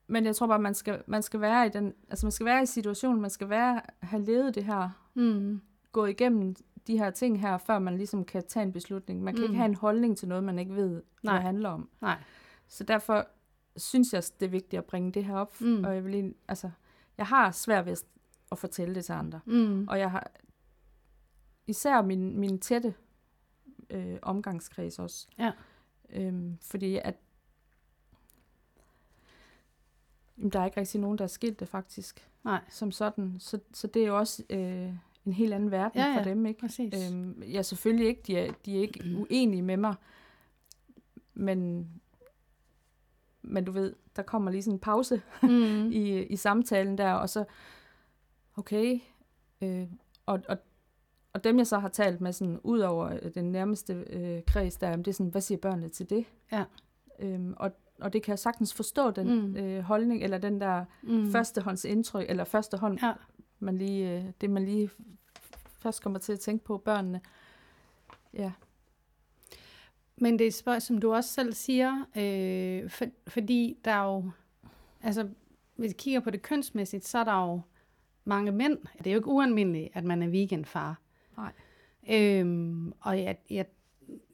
men 0.06 0.24
jeg 0.24 0.36
tror 0.36 0.46
bare, 0.46 0.58
man 0.58 0.74
skal, 0.74 1.02
man 1.06 1.22
skal 1.22 1.40
være 1.40 1.66
i 1.66 1.70
den, 1.70 1.94
altså 2.10 2.26
man 2.26 2.32
skal 2.32 2.46
være 2.46 2.62
i 2.62 2.66
situationen, 2.66 3.20
man 3.20 3.30
skal 3.30 3.48
være, 3.48 3.80
have 4.00 4.24
levet 4.24 4.54
det 4.54 4.64
her, 4.64 4.90
Mm. 5.14 5.60
gået 5.92 6.10
igennem 6.10 6.54
de 6.86 6.98
her 6.98 7.10
ting 7.10 7.40
her, 7.40 7.58
før 7.58 7.78
man 7.78 7.96
ligesom 7.96 8.24
kan 8.24 8.44
tage 8.48 8.62
en 8.62 8.72
beslutning. 8.72 9.22
Man 9.22 9.34
kan 9.34 9.40
mm. 9.40 9.44
Ikke 9.44 9.56
have 9.56 9.68
en 9.68 9.74
holdning 9.74 10.18
til 10.18 10.28
noget, 10.28 10.44
man 10.44 10.58
ikke 10.58 10.74
ved, 10.74 10.88
hvad 10.88 11.02
Nej. 11.22 11.34
det 11.34 11.42
handler 11.42 11.68
om. 11.68 11.88
Nej. 12.00 12.18
Så 12.68 12.84
derfor 12.84 13.26
synes 13.76 14.12
jeg, 14.12 14.22
det 14.40 14.46
er 14.46 14.50
vigtigt 14.50 14.78
at 14.78 14.84
bringe 14.84 15.12
det 15.12 15.24
her 15.24 15.36
op. 15.36 15.60
Mm. 15.60 15.84
Og 15.84 15.94
jeg 15.94 16.04
vil 16.04 16.34
altså, 16.48 16.70
jeg 17.18 17.26
har 17.26 17.50
svært 17.50 17.84
ved 17.86 17.92
at- 17.92 18.04
at 18.52 18.58
fortælle 18.58 18.94
det 18.94 19.04
til 19.04 19.12
andre. 19.12 19.40
Mm. 19.46 19.88
Og 19.88 19.98
jeg 19.98 20.10
har 20.10 20.30
især 21.66 22.02
min, 22.02 22.38
min 22.38 22.58
tætte 22.58 22.94
øh, 23.90 24.18
omgangskreds 24.22 24.98
også. 24.98 25.28
Ja. 25.38 25.52
Øhm, 26.10 26.58
fordi 26.60 26.96
at 27.04 27.14
jamen, 30.38 30.50
der 30.50 30.60
er 30.60 30.64
ikke 30.64 30.80
rigtig 30.80 31.00
nogen, 31.00 31.18
der 31.18 31.24
er 31.24 31.28
skilt 31.28 31.60
det 31.60 31.68
faktisk. 31.68 32.30
Nej. 32.44 32.60
Som 32.68 32.90
sådan. 32.92 33.36
Så, 33.38 33.58
så 33.72 33.86
det 33.86 34.02
er 34.02 34.06
jo 34.06 34.18
også 34.18 34.42
øh, 34.50 34.92
en 35.26 35.32
helt 35.32 35.54
anden 35.54 35.70
verden 35.70 36.00
Ja, 36.00 36.14
for 36.14 36.18
ja. 36.18 36.24
dem, 36.30 36.46
ikke? 36.46 36.60
Præcis. 36.60 37.12
Øhm, 37.12 37.42
ja, 37.42 37.62
selvfølgelig 37.62 38.06
ikke. 38.06 38.22
De 38.26 38.38
er, 38.38 38.52
de 38.66 38.76
er 38.76 38.80
ikke 38.80 39.16
uenige 39.18 39.62
med 39.62 39.76
mig. 39.76 39.94
Men, 41.34 41.88
men 43.42 43.64
du 43.64 43.72
ved, 43.72 43.94
der 44.16 44.22
kommer 44.22 44.50
lige 44.50 44.62
sådan 44.62 44.74
en 44.74 44.80
pause 44.80 45.22
Mm. 45.42 45.90
i, 46.02 46.22
i 46.22 46.36
samtalen 46.36 46.98
der, 46.98 47.12
og 47.12 47.28
så, 47.30 47.44
okay, 48.56 49.00
øh, 49.62 49.86
og, 50.26 50.40
og, 50.48 50.56
og 51.32 51.44
dem 51.44 51.58
jeg 51.58 51.66
så 51.66 51.78
har 51.78 51.88
talt 51.88 52.20
med, 52.20 52.32
sådan, 52.32 52.60
ud 52.62 52.78
over 52.78 53.18
øh, 53.22 53.34
den 53.34 53.44
nærmeste 53.52 53.92
øh, 54.10 54.42
kreds 54.46 54.76
der, 54.76 54.96
det 54.96 55.08
er 55.08 55.12
sådan, 55.12 55.30
hvad 55.30 55.40
siger 55.40 55.58
børnene 55.58 55.88
til 55.88 56.10
det? 56.10 56.24
Ja. 56.52 56.64
Øhm, 57.18 57.54
og, 57.56 57.72
og 58.00 58.12
det 58.12 58.22
kan 58.22 58.30
jeg 58.32 58.38
sagtens 58.38 58.74
forstå, 58.74 59.10
den 59.10 59.26
Mm. 59.40 59.48
mm. 59.48 59.56
øh, 59.56 59.80
holdning, 59.82 60.22
eller 60.22 60.38
den 60.38 60.60
der 60.60 60.84
Mm. 61.02 61.10
mm. 61.14 61.32
førstehånds 61.32 61.84
indtryk, 61.84 62.26
eller 62.28 62.44
første 62.44 62.76
hånd, 62.76 62.98
Ja. 63.02 63.12
Man 63.64 63.78
lige, 63.78 64.10
øh, 64.10 64.24
det 64.40 64.50
man 64.50 64.64
lige 64.64 64.90
først 65.78 66.02
kommer 66.02 66.18
til 66.18 66.32
at 66.32 66.40
tænke 66.40 66.64
på 66.64 66.78
børnene. 66.78 67.20
Ja. 68.34 68.52
Men 70.16 70.32
det 70.38 70.44
er 70.44 70.48
et 70.48 70.54
spørgsmål, 70.54 70.80
som 70.80 70.98
du 71.00 71.14
også 71.14 71.30
selv 71.30 71.52
siger, 71.52 72.04
øh, 72.16 72.90
for, 72.90 73.04
fordi 73.26 73.78
der 73.84 73.90
er 73.90 74.04
jo, 74.04 74.30
altså 75.02 75.28
hvis 75.76 75.88
vi 75.88 75.94
kigger 75.98 76.20
på 76.20 76.30
det 76.30 76.42
kønsmæssigt, 76.42 77.06
så 77.06 77.18
er 77.18 77.24
der 77.24 77.46
jo 77.46 77.60
mange 78.24 78.52
mænd. 78.52 78.78
Det 78.98 79.06
er 79.06 79.12
jo 79.12 79.18
ikke 79.18 79.28
ualmindeligt, 79.28 79.88
at 79.94 80.04
man 80.04 80.22
er 80.22 80.28
weekendfar. 80.28 81.00
Nej. 81.36 81.52
Øhm, 82.10 82.92
og 83.00 83.22
jeg, 83.22 83.36
jeg, 83.50 83.66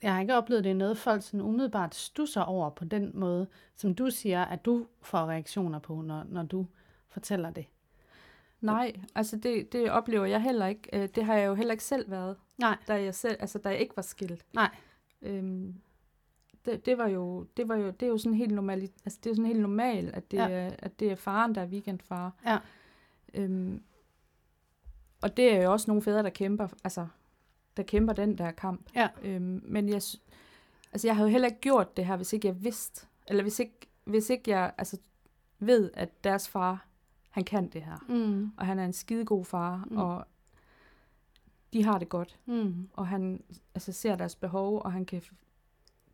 jeg 0.02 0.14
har 0.14 0.20
ikke 0.20 0.34
oplevet, 0.34 0.64
det 0.64 0.70
er 0.70 0.74
noget, 0.74 0.98
folk 0.98 1.22
sådan 1.22 1.40
umiddelbart 1.40 1.94
stusser 1.94 2.40
over 2.40 2.70
på 2.70 2.84
den 2.84 3.10
måde, 3.14 3.46
som 3.76 3.94
du 3.94 4.10
siger, 4.10 4.44
at 4.44 4.64
du 4.64 4.86
får 5.02 5.18
reaktioner 5.18 5.78
på, 5.78 6.00
når, 6.00 6.24
når 6.28 6.42
du 6.42 6.66
fortæller 7.08 7.50
det. 7.50 7.66
Nej, 8.60 8.92
altså 9.14 9.36
det, 9.36 9.72
det 9.72 9.90
oplever 9.90 10.24
jeg 10.26 10.42
heller 10.42 10.66
ikke. 10.66 10.88
Øh, 11.02 11.08
Det 11.14 11.24
har 11.24 11.34
jeg 11.34 11.46
jo 11.46 11.54
heller 11.54 11.72
ikke 11.72 11.84
selv 11.84 12.10
været, 12.10 12.36
Nej, 12.58 12.76
da 12.88 13.02
jeg, 13.02 13.14
selv, 13.14 13.36
altså, 13.40 13.58
da 13.58 13.68
jeg 13.68 13.78
ikke 13.78 13.96
var 13.96 14.02
skilt. 14.02 14.46
nej. 14.52 14.70
Øhm, 15.22 15.74
det, 16.64 16.86
det 16.86 16.98
var 16.98 17.08
jo, 17.08 17.46
det 17.56 17.68
var 17.68 17.76
jo, 17.76 17.90
det 17.90 18.02
er 18.02 18.10
jo 18.10 18.18
sådan 18.18 18.34
helt 18.38 18.52
normalt, 18.54 18.92
altså 19.04 19.18
det 19.24 19.30
er 19.30 19.34
sådan 19.34 19.46
helt 19.46 19.60
normalt, 19.60 20.14
at 20.14 20.30
det, 20.30 20.36
Ja. 20.36 20.48
er, 20.50 20.70
at 20.78 21.00
det 21.00 21.10
er 21.10 21.14
faren, 21.14 21.54
der 21.54 21.60
er 21.60 21.66
weekendfar. 21.66 22.32
Ja. 22.46 22.58
Øhm, 23.34 23.82
og 25.22 25.36
det 25.36 25.52
er 25.56 25.62
jo 25.62 25.72
også 25.72 25.90
nogle 25.90 26.02
fædre, 26.02 26.22
der 26.22 26.30
kæmper, 26.30 26.68
altså, 26.84 27.06
der 27.76 27.82
kæmper 27.82 28.12
den 28.12 28.38
der 28.38 28.50
kamp. 28.50 28.90
Ja. 28.94 29.08
Øhm, 29.22 29.62
men 29.64 29.88
jeg, 29.88 29.94
altså 30.92 31.06
jeg 31.08 31.16
havde 31.16 31.28
jo 31.28 31.32
heller 31.32 31.48
ikke 31.48 31.60
gjort 31.60 31.96
det 31.96 32.06
her, 32.06 32.16
hvis 32.16 32.32
ikke 32.32 32.48
jeg 32.48 32.64
vidste, 32.64 33.06
eller 33.26 33.42
hvis 33.42 33.58
ikke, 33.58 33.74
hvis 34.04 34.30
ikke 34.30 34.50
jeg 34.50 34.72
altså, 34.78 34.98
ved, 35.58 35.90
at 35.94 36.24
deres 36.24 36.48
far, 36.48 36.86
han 37.30 37.44
kan 37.44 37.68
det 37.68 37.82
her. 37.82 38.04
Mm. 38.08 38.52
Og 38.56 38.66
han 38.66 38.78
er 38.78 38.84
en 38.84 38.92
skidegod 38.92 39.44
far, 39.44 39.84
Mm. 39.90 39.96
og 39.96 40.24
de 41.72 41.84
har 41.84 41.98
det 41.98 42.08
godt 42.08 42.38
Mm. 42.46 42.88
og 42.92 43.06
han 43.08 43.42
altså, 43.74 43.92
ser 43.92 44.16
deres 44.16 44.36
behov, 44.36 44.80
og 44.84 44.92
han 44.92 45.04
kan 45.04 45.22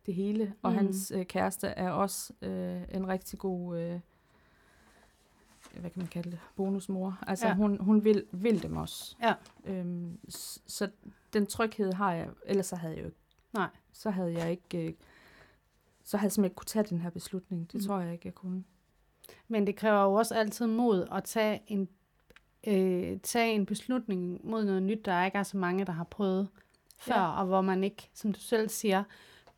det 0.05 0.13
hele. 0.13 0.53
Og 0.61 0.71
Mm. 0.71 0.77
hans 0.77 1.11
øh, 1.15 1.25
kæreste 1.25 1.67
er 1.67 1.91
også 1.91 2.33
øh, 2.41 2.81
en 2.91 3.07
rigtig 3.07 3.39
god, 3.39 3.77
øh, 3.79 3.99
hvad 5.79 5.89
kan 5.91 5.99
man 6.01 6.07
kalde 6.07 6.31
det, 6.31 6.39
bonusmor. 6.55 7.17
Altså 7.27 7.47
Ja. 7.47 7.53
hun, 7.55 7.77
hun 7.79 8.03
vil, 8.03 8.25
vil 8.31 8.63
dem 8.63 8.77
også. 8.77 9.15
Ja. 9.21 9.33
Øhm, 9.65 10.19
så 10.67 10.89
den 11.33 11.45
tryghed 11.45 11.93
har 11.93 12.13
jeg, 12.13 12.29
ellers 12.45 12.65
så 12.65 12.75
havde 12.75 12.93
jeg 12.93 13.01
jo 13.01 13.05
ikke, 13.07 13.19
Nej. 13.53 13.69
så 13.91 14.09
havde 14.09 14.33
jeg 14.33 14.51
ikke, 14.51 14.87
øh, 14.87 14.93
så 16.03 16.17
havde 16.17 16.25
jeg 16.25 16.31
simpelthen 16.31 16.45
ikke 16.51 16.55
kunne 16.55 16.65
tage 16.65 16.83
den 16.85 17.01
her 17.01 17.09
beslutning. 17.09 17.71
Det 17.71 17.81
mm. 17.81 17.87
tror 17.87 17.99
jeg 17.99 18.13
ikke, 18.13 18.25
jeg 18.27 18.35
kunne. 18.35 18.63
Men 19.47 19.67
det 19.67 19.75
kræver 19.75 20.03
jo 20.03 20.13
også 20.13 20.35
altid 20.35 20.67
mod 20.67 21.07
at 21.11 21.23
tage 21.23 21.61
en, 21.67 21.89
øh, 22.67 23.19
tage 23.19 23.53
en 23.53 23.65
beslutning 23.65 24.39
mod 24.43 24.65
noget 24.65 24.83
nyt, 24.83 25.05
der 25.05 25.25
ikke 25.25 25.37
er 25.37 25.43
så 25.43 25.57
mange, 25.57 25.85
der 25.85 25.91
har 25.91 26.03
prøvet 26.03 26.47
før, 26.97 27.15
ja. 27.15 27.39
Og 27.39 27.45
hvor 27.45 27.61
man 27.61 27.83
ikke, 27.83 28.09
som 28.13 28.33
du 28.33 28.39
selv 28.39 28.69
siger, 28.69 29.03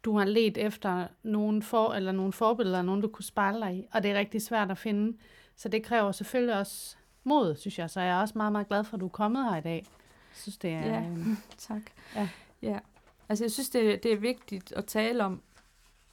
du 0.04 0.17
har 0.17 0.25
let 0.25 0.58
efter 0.58 1.08
nogen, 1.23 1.63
for, 1.63 1.93
eller 1.93 2.12
nogle 2.12 2.34
forbilleder, 2.34 2.82
nogen 2.82 3.02
du 3.02 3.08
kunne 3.08 3.25
spejle 3.25 3.60
dig 3.60 3.75
i, 3.75 3.86
og 3.91 4.04
det 4.04 4.12
er 4.12 4.15
rigtig 4.15 4.41
svært 4.41 4.71
at 4.71 4.78
finde. 4.78 5.17
Så 5.56 5.69
det 5.69 5.84
kræver 5.84 6.12
selvfølgelig 6.12 6.56
også 6.56 6.95
mod, 7.23 7.56
synes 7.56 7.80
jeg. 7.80 7.89
Så 7.89 8.02
jeg 8.02 8.17
er 8.17 8.21
også 8.21 8.34
meget, 8.38 8.52
meget 8.52 8.67
glad 8.67 8.84
for, 8.84 8.97
at 8.97 9.02
du 9.02 9.06
er 9.06 9.10
kommet 9.10 9.45
her 9.45 9.58
i 9.58 9.62
dag. 9.62 9.86
Jeg 10.30 10.36
synes, 10.36 10.58
det 10.58 10.69
er... 10.69 10.86
Ja. 10.86 11.02
øh, 11.02 11.28
Tak. 11.58 11.82
Ja. 12.15 12.30
ja. 12.62 12.80
Altså, 13.30 13.43
jeg 13.43 13.52
synes, 13.52 13.69
det, 13.69 14.04
det 14.04 14.13
er 14.13 14.17
vigtigt 14.17 14.71
at 14.71 14.86
tale 14.86 15.23
om. 15.23 15.41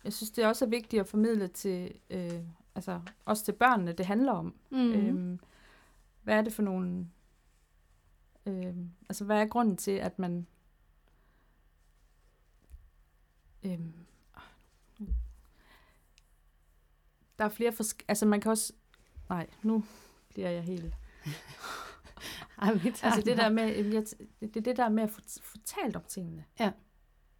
Jeg 0.04 0.12
synes, 0.12 0.30
det 0.30 0.44
er 0.44 0.48
også 0.48 0.66
vigtigt 0.66 1.00
at 1.00 1.06
formidle 1.06 1.48
til, 1.48 1.92
øh, 2.10 2.32
altså, 2.76 3.00
også 3.24 3.44
til 3.44 3.52
børnene, 3.52 3.92
det 3.92 4.06
handler 4.06 4.32
om. 4.32 4.54
mm. 4.70 4.92
Øhm, 4.92 5.40
hvad 6.22 6.38
er 6.38 6.42
det 6.42 6.52
for 6.52 6.62
nogle... 6.62 7.06
Øh, 8.46 8.74
altså, 9.08 9.24
hvad 9.24 9.40
er 9.42 9.46
grunden 9.46 9.76
til, 9.76 9.90
at 9.90 10.18
man... 10.18 10.46
Øh, 13.62 13.80
der 17.38 17.44
er 17.44 17.48
flere 17.48 17.72
forsk- 17.72 18.04
Altså, 18.08 18.26
man 18.26 18.40
kan 18.40 18.50
også... 18.50 18.72
Nej, 19.28 19.46
nu 19.62 19.84
bliver 20.28 20.50
jeg 20.50 20.62
helt... 20.62 20.94
Ej, 22.58 22.70
Altså 23.02 23.22
det 23.24 23.36
der 23.36 23.48
med, 23.48 23.64
jeg, 23.84 24.04
det, 24.40 24.54
det 24.54 24.64
det 24.64 24.76
der 24.76 24.88
med 24.88 25.02
at 25.02 25.10
få, 25.10 25.20
få 25.42 25.56
talt 25.64 25.96
om 25.96 26.02
tingene. 26.08 26.44
Ja. 26.60 26.72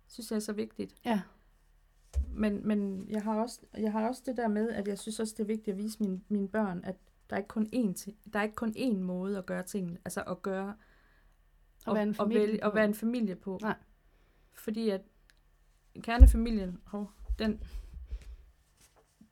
Synes 0.08 0.30
jeg 0.30 0.36
er 0.36 0.40
så 0.40 0.52
vigtigt. 0.52 0.94
Ja. 1.04 1.20
Men, 2.36 2.66
men 2.68 3.08
jeg, 3.08 3.22
har 3.22 3.40
også, 3.40 3.60
jeg 3.78 3.92
har 3.92 4.08
også 4.08 4.22
det 4.26 4.36
der 4.36 4.48
med, 4.48 4.70
at 4.70 4.88
jeg 4.88 4.98
synes 4.98 5.20
også, 5.20 5.34
det 5.36 5.42
er 5.42 5.46
vigtigt 5.46 5.68
at 5.68 5.78
vise 5.78 6.02
mine, 6.02 6.20
mine 6.28 6.48
børn, 6.48 6.80
at 6.84 6.96
der 7.30 7.36
er 7.36 7.40
ikke 7.40 7.48
kun 7.48 7.66
én, 7.74 8.12
der 8.32 8.38
er 8.38 8.42
ikke 8.42 8.54
kun 8.54 8.74
én 8.76 8.96
måde 8.96 9.38
at 9.38 9.46
gøre 9.46 9.62
tingene, 9.62 9.98
altså 10.04 10.22
at 10.22 10.42
gøre, 10.42 10.76
At 11.86 11.94
være 11.94 12.02
en 12.02 12.08
og, 12.08 12.16
familie 12.16 12.40
vælge, 12.40 12.58
på. 12.62 12.68
at 12.68 12.74
være 12.74 12.84
en 12.84 12.94
familie 12.94 13.36
på. 13.36 13.58
Nej. 13.62 13.76
Fordi 14.54 14.88
at 14.88 15.00
kernefamilien, 16.00 16.80
hov, 16.84 17.10
den, 17.38 17.62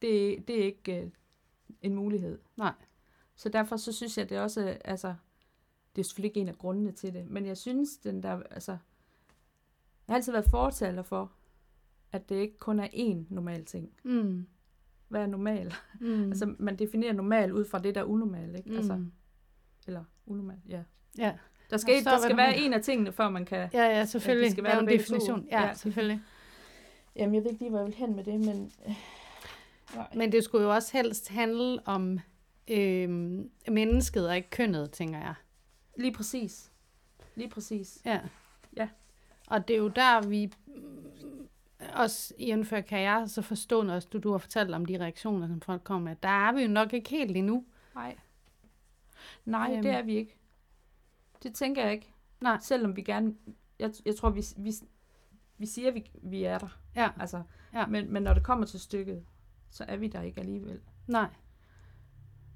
det, 0.03 0.49
det 0.49 0.61
er 0.61 0.65
ikke 0.65 1.03
øh, 1.03 1.11
en 1.83 1.95
mulighed. 1.95 2.39
Nej. 2.57 2.73
Så 3.35 3.49
derfor 3.49 3.77
så 3.77 3.93
synes 3.93 4.19
jeg, 4.19 4.29
det 4.29 4.39
også, 4.41 4.79
altså, 4.85 5.15
det 5.97 6.03
er 6.03 6.05
selvfølgelig 6.07 6.31
ikke 6.31 6.41
en 6.41 6.49
af 6.49 6.59
grundene 6.59 6.93
til 6.93 7.15
det, 7.15 7.27
men 7.31 7.47
jeg 7.47 7.57
synes, 7.57 7.97
den 7.97 8.23
der, 8.23 8.43
altså, 8.51 8.73
jeg 10.07 10.13
har 10.13 10.15
altid 10.15 10.33
været 10.33 10.51
fortaler 10.51 11.03
for, 11.03 11.33
at 12.15 12.29
det 12.29 12.37
ikke 12.37 12.59
kun 12.59 12.81
er 12.81 12.87
én 12.89 13.35
normal 13.35 13.65
ting. 13.65 13.91
Mm, 14.05 14.47
Hvad 15.09 15.23
er 15.23 15.27
normal? 15.27 15.75
mm. 16.01 16.23
Altså, 16.31 16.55
man 16.59 16.77
definerer 16.77 17.13
normal 17.13 17.53
ud 17.53 17.65
fra 17.65 17.79
det, 17.79 17.95
der 17.95 18.01
er 18.01 18.05
unormalt, 18.05 18.57
ikke? 18.57 18.71
mm. 18.71 18.77
Altså, 18.77 19.05
eller 19.87 20.05
unormal, 20.27 20.57
ja. 20.69 20.83
ja. 21.19 21.33
Der 21.71 21.77
skal, 21.77 21.95
forstår, 21.95 22.11
der 22.11 22.19
skal 22.21 22.37
være 22.37 22.51
mener. 22.51 22.67
en 22.67 22.73
af 22.73 22.83
tingene, 22.83 23.13
før 23.13 23.29
man 23.29 23.45
kan... 23.45 23.69
ja, 23.73 23.85
ja, 23.85 24.05
selvfølgelig. 24.05 24.51
skal 24.51 24.65
være 24.65 24.81
en 24.81 24.87
to. 24.87 24.93
definition. 24.93 25.49
Ja, 25.51 25.63
Ja. 25.67 25.75
selvfølgelig. 25.75 26.21
Jamen, 27.17 27.35
jeg 27.35 27.45
ved 27.45 27.51
ikke 27.51 27.63
lige, 27.63 27.71
hvor 27.71 27.79
jeg 27.79 27.87
vil 27.87 27.95
hen 27.95 28.17
med 28.17 28.25
det, 28.25 28.41
men... 28.41 28.73
Nej. 29.95 30.07
Men 30.15 30.33
det 30.33 30.45
skulle 30.45 30.65
jo 30.65 30.75
også 30.75 30.93
helst 30.93 31.29
handle 31.29 31.79
om 31.85 32.19
øh, 32.71 33.09
mennesket 33.69 34.29
og 34.29 34.37
ikke 34.37 34.51
kønnet, 34.51 34.91
tænker 34.91 35.19
jeg. 35.19 35.35
Lige 35.97 36.13
præcis. 36.13 36.73
Lige 37.35 37.49
præcis. 37.51 37.99
Ja. 38.05 38.21
Ja. 38.77 38.89
Og 39.47 39.69
det 39.69 39.75
er 39.75 39.79
jo 39.81 39.89
der, 39.89 40.29
vi 40.29 40.53
også 41.95 42.35
i 42.39 42.45
indfør 42.45 42.81
kan 42.81 43.01
jeg 43.01 43.31
så 43.31 43.43
forstå, 43.43 43.83
når 43.83 44.01
du, 44.01 44.19
du 44.19 44.31
har 44.31 44.39
fortalt 44.39 44.71
om 44.75 44.87
de 44.87 45.01
reaktioner, 45.01 45.47
som 45.49 45.61
folk 45.61 45.85
kommer 45.85 46.09
med. 46.11 46.17
Der 46.23 46.29
er 46.29 46.53
vi 46.53 46.63
jo 46.63 46.69
nok 46.69 46.93
ikke 46.93 47.11
helt 47.11 47.37
endnu. 47.37 47.65
Nej. 47.95 48.17
Nej, 49.45 49.73
Øhm. 49.73 49.83
det 49.83 49.91
er 49.91 50.03
vi 50.03 50.15
ikke. 50.17 50.37
Det 51.43 51.55
tænker 51.55 51.83
jeg 51.85 51.93
ikke. 51.93 52.15
Nej. 52.41 52.59
Selvom 52.61 52.97
vi 52.97 53.03
gerne... 53.03 53.35
Jeg, 53.79 53.91
jeg 54.05 54.17
tror, 54.17 54.31
vi, 54.31 54.45
vi, 54.57 54.73
vi 55.59 55.67
siger, 55.67 55.89
at 55.89 55.95
vi, 55.95 56.11
vi 56.23 56.45
er 56.45 56.59
der. 56.59 56.79
Ja, 56.97 57.11
Altså, 57.21 57.43
Ja. 57.73 57.87
men, 57.87 58.13
men 58.13 58.23
når 58.23 58.35
det 58.35 58.45
kommer 58.45 58.67
til 58.67 58.81
stykket, 58.81 59.25
så 59.71 59.85
er 59.89 59.97
vi 59.97 60.09
der 60.09 60.23
ikke 60.23 60.41
alligevel. 60.41 60.81
nej. 61.07 61.29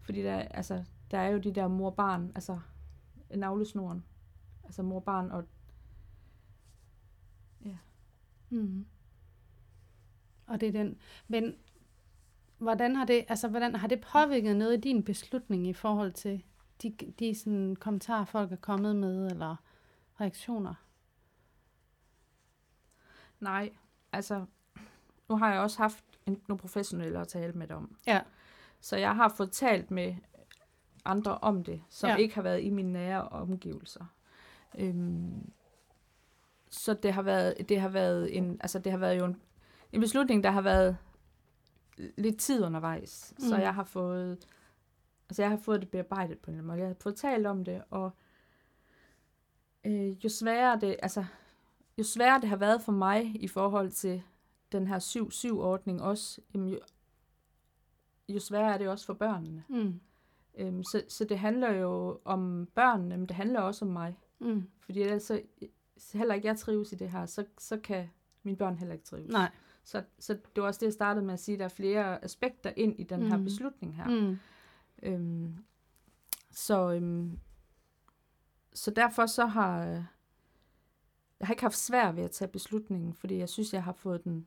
Fordi 0.03 0.22
der, 0.22 0.38
altså, 0.38 0.85
der 1.11 1.18
er 1.18 1.29
jo 1.29 1.38
de 1.38 1.55
der 1.55 1.68
mor-barn, 1.68 2.33
altså 2.35 2.61
navlesnoren. 3.35 4.05
Altså 4.64 4.83
mor-barn 4.83 5.31
og... 5.31 5.44
Mm. 8.51 8.87
Og 10.49 10.61
det 10.61 10.69
er 10.69 10.73
den. 10.73 10.99
Men 11.29 11.57
hvordan 12.59 12.97
har 12.97 13.05
det, 13.05 13.25
altså, 13.29 13.49
hvordan 13.49 13.75
har 13.75 13.89
det 13.89 14.01
påvirket 14.01 14.57
noget 14.57 14.77
i 14.77 14.81
din 14.81 15.03
beslutning 15.03 15.67
i 15.67 15.73
forhold 15.73 16.13
til 16.13 16.45
de, 16.83 16.97
de 17.19 17.35
sådan, 17.35 17.77
kommentarer, 17.77 18.25
folk 18.25 18.53
er 18.53 18.57
kommet 18.57 18.97
med, 18.97 19.31
eller 19.31 19.57
reaktioner? 20.21 20.75
Nej, 23.41 23.71
altså, 24.13 24.45
nu 25.29 25.37
har 25.37 25.53
jeg 25.53 25.61
også 25.61 25.79
haft 25.79 26.05
en, 26.27 26.41
nogle 26.49 26.59
professionelle 26.59 27.19
at 27.19 27.29
tale 27.29 27.53
med 27.53 27.71
om. 27.71 27.97
Ja. 28.07 28.21
Så 28.81 28.97
jeg 28.97 29.17
har 29.17 29.29
fået 29.29 29.53
talt 29.53 29.91
med 29.91 30.15
andre 31.05 31.39
om 31.39 31.65
det, 31.65 31.83
som 31.89 32.11
ja. 32.11 32.17
ikke 32.17 32.35
har 32.35 32.43
været 32.43 32.63
i 32.63 32.71
mine 32.71 32.93
nære 32.93 33.29
omgivelser. 33.29 34.05
Øhm, 34.79 35.53
så 36.71 36.95
det 36.95 37.13
har 37.13 37.23
været, 37.23 37.69
det 37.69 37.81
har 37.81 37.89
været 37.89 38.37
en, 38.37 38.57
altså 38.61 38.79
det 38.79 38.93
har 38.93 38.99
været 38.99 39.19
jo 39.19 39.25
en, 39.25 39.41
en 39.92 40.01
beslutning, 40.01 40.44
der 40.44 40.51
har 40.51 40.61
været 40.61 40.96
lidt 41.96 42.38
tid 42.38 42.64
undervejs. 42.64 43.35
Mm. 43.38 43.44
Så 43.44 43.57
jeg 43.57 43.74
har 43.74 43.85
fået, 43.85 44.46
altså 45.29 45.42
jeg 45.42 45.51
har 45.51 45.57
fået 45.57 45.81
det 45.81 45.90
bearbejdet 45.90 46.38
på 46.38 46.51
en 46.51 46.55
eller 46.55 46.62
anden 46.62 46.66
måde. 46.66 46.81
Jeg 46.81 46.88
har 46.88 46.96
fået 47.03 47.16
talt 47.16 47.46
om 47.46 47.64
det, 47.64 47.83
og 47.90 48.11
øh, 49.85 50.24
jo 50.24 50.29
sværere 50.29 50.81
det, 50.81 50.96
altså 51.03 51.24
jo 51.98 52.05
sværere 52.05 52.40
det 52.40 52.48
har 52.48 52.57
været 52.57 52.83
for 52.83 52.92
mig 52.92 53.42
i 53.42 53.48
forhold 53.48 53.90
til 53.90 54.22
den 54.72 54.87
her 54.87 54.98
7-7-ordning 54.98 56.03
også, 56.03 56.40
jamen 56.55 56.68
jo, 56.68 56.79
jo 58.29 58.40
sværere 58.40 58.74
er 58.74 58.79
det 58.79 58.88
også 58.88 59.07
for 59.07 59.14
børnene. 59.14 59.64
Mm. 59.68 60.01
Øhm, 60.59 60.85
så, 60.85 61.03
så 61.09 61.24
det 61.24 61.38
handler 61.38 61.70
jo 61.70 62.20
om 62.24 62.68
børnene, 62.74 63.16
men 63.16 63.27
det 63.27 63.37
handler 63.37 63.61
også 63.61 63.85
om 63.85 63.90
mig. 63.90 64.18
Mm. 64.38 64.68
Fordi 64.81 65.01
ellers 65.01 65.22
så 65.22 65.40
heller 66.14 66.35
ikke 66.35 66.48
jeg 66.48 66.59
trives 66.59 66.92
i 66.92 66.94
det 66.94 67.11
her, 67.11 67.27
så, 67.27 67.44
så 67.59 67.77
kan 67.77 68.11
mine 68.42 68.57
børn 68.57 68.79
heller 68.79 68.92
ikke 68.92 69.05
trives. 69.05 69.33
Nej. 69.33 69.51
Så, 69.88 70.03
så 70.18 70.35
det 70.35 70.61
var 70.62 70.66
også 70.66 70.79
det, 70.81 70.87
jeg 70.87 70.92
startede 70.92 71.24
med 71.27 71.35
at 71.35 71.40
sige, 71.40 71.55
at 71.55 71.59
der 71.59 71.64
er 71.64 71.68
flere 71.68 72.24
aspekter 72.24 72.72
ind 72.77 73.01
i 73.01 73.03
den 73.03 73.22
her 73.22 73.37
Mhm. 73.37 73.44
beslutning 73.44 73.96
her. 73.96 74.09
Mm. 74.09 74.38
Øhm, 75.03 75.59
så, 76.51 76.92
øhm, 76.92 77.38
så 78.74 78.90
derfor 78.90 79.27
så 79.27 79.46
har 79.46 79.87
øh, 79.87 80.03
jeg 81.40 81.46
har 81.46 81.53
ikke 81.55 81.62
haft 81.62 81.77
svært 81.77 82.16
ved 82.16 82.22
at 82.22 82.31
tage 82.31 82.48
beslutningen, 82.48 83.14
fordi 83.14 83.38
jeg 83.38 83.48
synes, 83.48 83.72
jeg 83.74 83.83
har 83.85 83.92
fået 83.92 84.24
den 84.24 84.46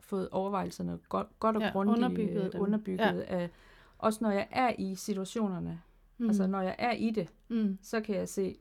fået 0.00 0.28
overvejelserne 0.28 0.98
godt, 1.08 1.26
godt 1.38 1.56
og 1.56 1.62
Ja, 1.62 1.70
grundigt 1.72 1.96
underbygget 1.98 2.44
øh, 2.46 2.52
dem. 2.52 2.60
underbygget 2.60 3.20
af, 3.20 3.50
også 3.98 4.18
når 4.24 4.30
jeg 4.30 4.48
er 4.50 4.72
i 4.78 4.94
situationerne, 4.94 5.82
Mm. 6.18 6.24
mm. 6.24 6.30
altså 6.30 6.46
når 6.46 6.60
jeg 6.60 6.76
er 6.78 6.92
i 6.92 7.10
det, 7.10 7.32
mm. 7.48 7.78
så 7.82 8.00
kan 8.00 8.14
jeg 8.14 8.28
se, 8.28 8.58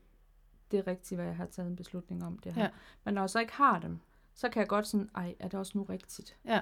det 0.71 0.79
er 0.79 0.87
rigtigt, 0.87 1.17
hvad 1.17 1.25
jeg 1.25 1.35
har 1.35 1.45
taget 1.45 1.69
en 1.69 1.75
beslutning 1.75 2.25
om 2.25 2.37
det 2.37 2.53
her. 2.53 2.63
Ja. 2.63 2.69
Men 3.03 3.13
når 3.13 3.21
jeg 3.21 3.29
så 3.29 3.39
ikke 3.39 3.53
har 3.53 3.79
dem, 3.79 3.99
så 4.39 4.49
kan 4.49 4.59
jeg 4.59 4.67
godt 4.67 4.87
sådan, 4.87 5.09
ej, 5.15 5.35
er 5.39 5.47
det 5.47 5.59
også 5.59 5.77
nu 5.77 5.83
rigtigt? 5.83 6.37
Ja. 6.45 6.61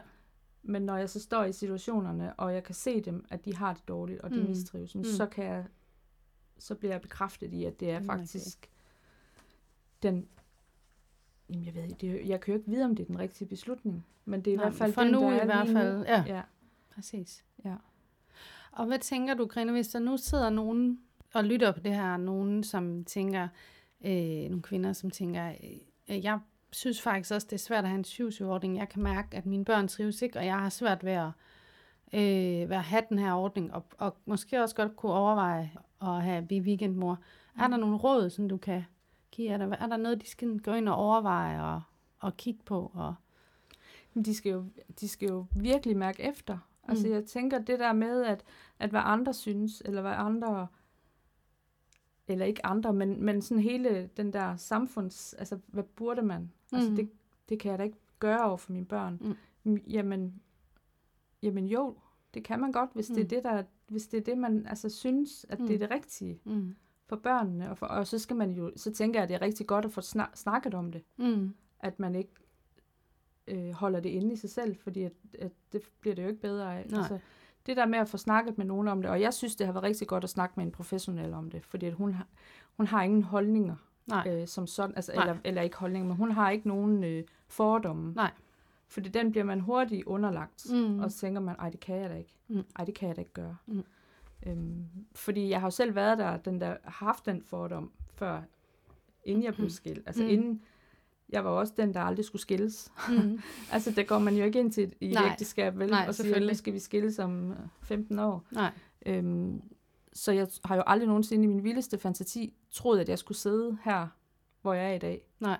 Men 0.63 0.81
når 0.81 0.97
jeg 0.97 1.09
så 1.09 1.19
står 1.19 1.43
i 1.43 1.51
situationerne, 1.53 2.33
og 2.33 2.53
jeg 2.53 2.63
kan 2.63 2.75
se 2.75 3.01
dem, 3.01 3.25
at 3.29 3.45
de 3.45 3.55
har 3.55 3.73
det 3.73 3.87
dårligt, 3.87 4.21
og 4.21 4.29
de 4.31 4.41
Mm. 4.41 4.47
mistrives, 4.49 4.95
mm. 4.95 5.03
Så 5.03 5.25
kan 5.25 5.45
jeg, 5.45 5.65
så 6.59 6.75
bliver 6.75 6.93
jeg 6.93 7.01
bekræftet 7.01 7.53
i, 7.53 7.63
at 7.65 7.79
det 7.79 7.91
er 7.91 8.01
faktisk 8.01 8.69
den, 10.03 10.27
jamen 11.49 11.65
jeg 11.65 11.75
ved 11.75 11.87
det, 11.89 12.27
jeg 12.27 12.41
kan 12.41 12.53
jo 12.53 12.57
ikke 12.59 12.69
vide, 12.71 12.85
om 12.85 12.95
det 12.95 13.03
er 13.03 13.07
den 13.07 13.19
rigtige 13.19 13.47
beslutning, 13.47 14.05
men 14.25 14.41
det 14.45 14.51
er 14.51 14.53
i 14.53 14.57
Nej, 14.57 14.65
hvert 14.65 14.75
fald 14.77 14.93
for 14.93 15.01
den, 15.01 15.11
nu 15.11 15.21
der 15.21 15.31
i 15.31 15.37
er 15.39 15.45
hvert 15.45 15.67
fald, 15.67 16.05
ja. 16.05 16.23
ja. 16.27 16.41
Præcis. 16.95 17.45
Ja. 17.65 17.75
Og 18.71 18.85
hvad 18.85 18.99
tænker 18.99 19.33
du, 19.33 19.45
Grine, 19.45 19.71
hvis 19.71 19.87
der 19.87 19.99
nu 19.99 20.17
sidder 20.17 20.49
nogen 20.49 20.99
og 21.33 21.43
lytter 21.43 21.71
på 21.71 21.79
det 21.79 21.95
her, 21.95 22.17
nogen 22.17 22.63
som 22.63 23.03
tænker, 23.03 23.47
øh, 24.01 24.11
nogle 24.49 24.61
kvinder, 24.61 24.93
som 24.93 25.11
tænker, 25.11 25.53
øh, 26.09 26.23
jeg 26.23 26.39
synes 26.77 27.01
faktisk 27.01 27.31
også, 27.33 27.47
det 27.49 27.53
er 27.53 27.57
svært 27.57 27.83
at 27.83 27.89
have 27.89 27.97
en 27.97 28.03
syvsyvordning. 28.03 28.77
Jeg 28.77 28.89
kan 28.89 29.03
mærke, 29.03 29.37
at 29.37 29.45
mine 29.45 29.65
børn 29.65 29.87
trives 29.87 30.21
ikke, 30.21 30.39
og 30.39 30.45
jeg 30.45 30.59
har 30.59 30.69
svært 30.69 31.05
ved 31.05 31.11
at, 31.11 31.29
øh, 32.13 32.69
ved 32.69 32.75
at 32.75 32.83
have 32.83 33.03
den 33.09 33.19
her 33.19 33.33
ordning, 33.33 33.73
og, 33.73 33.85
og 33.97 34.17
måske 34.25 34.61
også 34.61 34.75
godt 34.75 34.95
kunne 34.95 35.11
overveje 35.13 35.71
at 36.01 36.23
have 36.23 36.45
blive 36.45 36.63
weekendmor. 36.63 37.13
Mm. 37.55 37.61
Er 37.61 37.67
der 37.67 37.77
nogle 37.77 37.97
råd, 37.97 38.29
som 38.29 38.49
du 38.49 38.57
kan 38.57 38.83
give? 39.31 39.49
Er 39.49 39.57
der, 39.57 39.67
er 39.67 39.87
der 39.87 39.97
noget, 39.97 40.21
de 40.21 40.27
skal 40.29 40.59
gå 40.59 40.73
ind 40.73 40.89
og 40.89 40.95
overveje 40.95 41.63
og, 41.63 41.81
og 42.19 42.37
kigge 42.37 42.63
på? 42.65 42.91
Og, 42.93 43.15
de 44.25 44.35
skal 44.35 44.51
jo, 44.51 44.65
de 44.99 45.07
skal 45.07 45.29
jo 45.29 45.45
virkelig 45.55 45.97
mærke 45.97 46.23
efter. 46.23 46.57
Altså 46.83 47.07
Mm. 47.07 47.13
jeg 47.13 47.25
tænker 47.25 47.59
det 47.59 47.79
der 47.79 47.93
med, 47.93 48.23
at, 48.23 48.43
at 48.79 48.89
hvad 48.89 49.01
andre 49.03 49.33
synes, 49.33 49.81
eller 49.85 50.01
hvad 50.01 50.13
andre, 50.15 50.67
eller 52.27 52.45
ikke 52.45 52.65
andre, 52.65 52.93
men, 52.93 53.23
men 53.23 53.41
sådan 53.41 53.63
hele 53.63 54.09
den 54.17 54.33
der 54.33 54.55
samfunds, 54.55 55.33
altså 55.33 55.59
hvad 55.67 55.83
burde 55.83 56.21
man? 56.21 56.51
Mm. 56.71 56.77
Altså 56.77 56.89
Mm. 56.91 56.95
det, 56.95 57.09
det 57.49 57.59
kan 57.59 57.71
jeg 57.71 57.79
da 57.79 57.83
ikke 57.83 57.97
gøre 58.19 58.43
over 58.47 58.57
for 58.57 58.71
mine 58.71 58.85
børn. 58.85 59.17
Mm. 59.63 59.75
Jamen, 59.87 60.41
jamen 61.43 61.67
jo, 61.67 61.95
det 62.33 62.43
kan 62.43 62.59
man 62.59 62.71
godt, 62.71 62.89
hvis 62.93 63.09
mm. 63.09 63.15
det 63.15 63.21
er 63.21 63.25
Mm. 63.25 63.29
det, 63.29 63.43
der, 63.43 63.63
hvis 63.87 64.07
det 64.07 64.17
er 64.17 64.21
det, 64.21 64.37
man 64.37 64.65
altså 64.67 64.89
synes, 64.89 65.45
at 65.49 65.59
mm. 65.59 65.67
det 65.67 65.73
er 65.73 65.77
Mm. 65.77 65.79
det 65.79 65.91
rigtige 65.91 66.39
mm, 66.45 66.75
for 67.05 67.15
børnene. 67.15 67.69
Og, 67.69 67.77
for, 67.77 67.85
og 67.85 68.07
så 68.07 68.19
skal 68.19 68.35
man 68.35 68.51
jo, 68.51 68.71
så 68.75 68.93
tænker 68.93 69.19
jeg, 69.19 69.23
at 69.23 69.29
det 69.29 69.35
er 69.35 69.41
rigtig 69.41 69.67
godt 69.67 69.85
at 69.85 69.91
få 69.91 70.01
snak, 70.01 70.29
snakket 70.37 70.73
om 70.73 70.91
det 70.91 71.03
mm, 71.17 71.53
at 71.79 71.99
man 71.99 72.15
ikke 72.15 72.31
øh, 73.47 73.71
holder 73.71 73.99
det 73.99 74.09
inde 74.09 74.33
i 74.33 74.35
sig 74.35 74.49
selv, 74.49 74.75
fordi 74.75 75.03
at, 75.03 75.13
at 75.39 75.51
det 75.71 75.81
bliver 75.99 76.15
det 76.15 76.23
jo 76.23 76.27
ikke 76.27 76.41
bedre 76.41 76.79
af. 76.79 76.85
Nej. 76.89 76.99
Altså, 76.99 77.19
det 77.65 77.77
der 77.77 77.85
med 77.85 77.99
at 77.99 78.09
få 78.09 78.17
snakket 78.17 78.57
med 78.57 78.65
nogen 78.65 78.87
om 78.87 79.01
det, 79.01 79.11
og 79.11 79.21
jeg 79.21 79.33
synes, 79.33 79.55
det 79.55 79.65
har 79.65 79.73
været 79.73 79.83
rigtig 79.83 80.07
godt 80.07 80.23
at 80.23 80.29
snakke 80.29 80.53
med 80.57 80.65
en 80.65 80.71
professionel 80.71 81.33
om 81.33 81.49
det, 81.51 81.65
fordi 81.65 81.85
at 81.85 81.93
hun, 81.93 82.13
har, 82.13 82.27
hun 82.77 82.85
har 82.87 83.03
ingen 83.03 83.23
holdninger 83.23 83.75
nej, 84.07 84.27
øh, 84.41 84.47
som 84.47 84.67
sådan, 84.67 84.95
altså, 84.95 85.11
Nej. 85.15 85.23
eller, 85.23 85.37
eller 85.43 85.61
ikke 85.61 85.77
holdninger, 85.77 86.07
men 86.07 86.17
hun 86.17 86.31
har 86.31 86.49
ikke 86.49 86.67
nogen 86.67 87.03
øh, 87.03 87.23
fordomme. 87.47 88.13
Nej. 88.13 88.31
Fordi 88.87 89.09
den 89.09 89.31
bliver 89.31 89.43
man 89.43 89.59
hurtigt 89.59 90.03
underlagt, 90.05 90.65
Mm. 90.71 90.99
og 90.99 91.11
så 91.11 91.17
tænker 91.17 91.41
man, 91.41 91.55
ej, 91.59 91.69
det 91.69 91.79
kan 91.79 91.95
jeg 91.95 92.09
da 92.09 92.15
ikke. 92.15 92.33
Mm. 92.47 92.63
Ej, 92.79 92.85
det 92.85 92.93
kan 92.95 93.07
jeg 93.07 93.15
da 93.15 93.21
ikke 93.21 93.33
gøre. 93.33 93.57
Mm. 93.65 93.83
Øhm, 94.47 94.85
fordi 95.15 95.49
jeg 95.49 95.59
har 95.59 95.67
jo 95.67 95.71
selv 95.71 95.95
været 95.95 96.17
der, 96.17 96.37
den 96.37 96.61
der 96.61 96.75
haft 96.83 97.25
den 97.25 97.41
fordom, 97.41 97.91
før, 98.15 98.41
inden 99.25 99.43
jeg 99.43 99.53
blev 99.55 99.69
skilt. 99.69 100.03
Altså 100.07 100.23
Mm. 100.23 100.29
inden, 100.29 100.61
jeg 101.29 101.43
var 101.45 101.49
også 101.51 101.73
den, 101.77 101.93
der 101.93 101.99
aldrig 102.01 102.25
skulle 102.25 102.41
skilles. 102.41 102.91
mm, 103.09 103.41
Altså, 103.73 103.91
der 103.91 104.03
går 104.03 104.19
man 104.19 104.35
jo 104.35 104.43
ikke 104.43 104.59
ind 104.59 104.71
til 104.71 104.83
et, 104.83 104.93
i 105.01 105.11
et 105.11 105.17
ægteskab, 105.31 105.79
vel? 105.79 105.89
Nej, 105.89 106.05
og 106.07 106.15
selvfølgelig. 106.15 106.57
skal 106.57 106.73
vi 106.73 106.79
skilles 106.79 107.19
om 107.19 107.51
øh, 107.51 107.57
15 107.81 108.19
år. 108.19 108.43
nej, 108.51 108.71
Øhm, 109.05 109.61
så 110.17 110.31
jeg 110.31 110.47
har 110.65 110.75
jo 110.75 110.83
aldrig 110.85 111.07
nogensinde 111.07 111.43
i 111.43 111.47
min 111.47 111.63
vildeste 111.63 111.97
fantasi 111.97 112.53
troet, 112.71 112.99
at 112.99 113.09
jeg 113.09 113.19
skulle 113.19 113.37
sidde 113.37 113.77
her, 113.83 114.07
hvor 114.61 114.73
jeg 114.73 114.89
er 114.89 114.93
i 114.95 114.97
dag. 114.99 115.21
nej, 115.39 115.57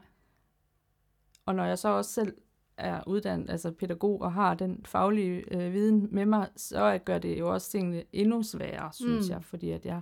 Og 1.46 1.56
når 1.56 1.64
jeg 1.66 1.78
så 1.80 1.90
også 1.90 2.12
selv 2.12 2.38
er 2.78 3.04
uddannet, 3.08 3.50
altså 3.50 3.72
pædagog, 3.72 4.22
og 4.22 4.34
har 4.34 4.54
den 4.54 4.86
faglige 4.86 5.54
øh, 5.56 5.74
viden 5.74 6.08
med 6.12 6.26
mig, 6.26 6.50
så 6.56 7.00
gør 7.06 7.18
det 7.18 7.40
jo 7.40 7.54
også 7.54 7.72
tingene 7.72 8.04
endnu 8.14 8.44
sværere, 8.44 8.94
synes 8.94 9.28
Mm. 9.30 9.34
jeg. 9.34 9.44
Fordi 9.44 9.72
at 9.72 9.86
jeg, 9.86 10.02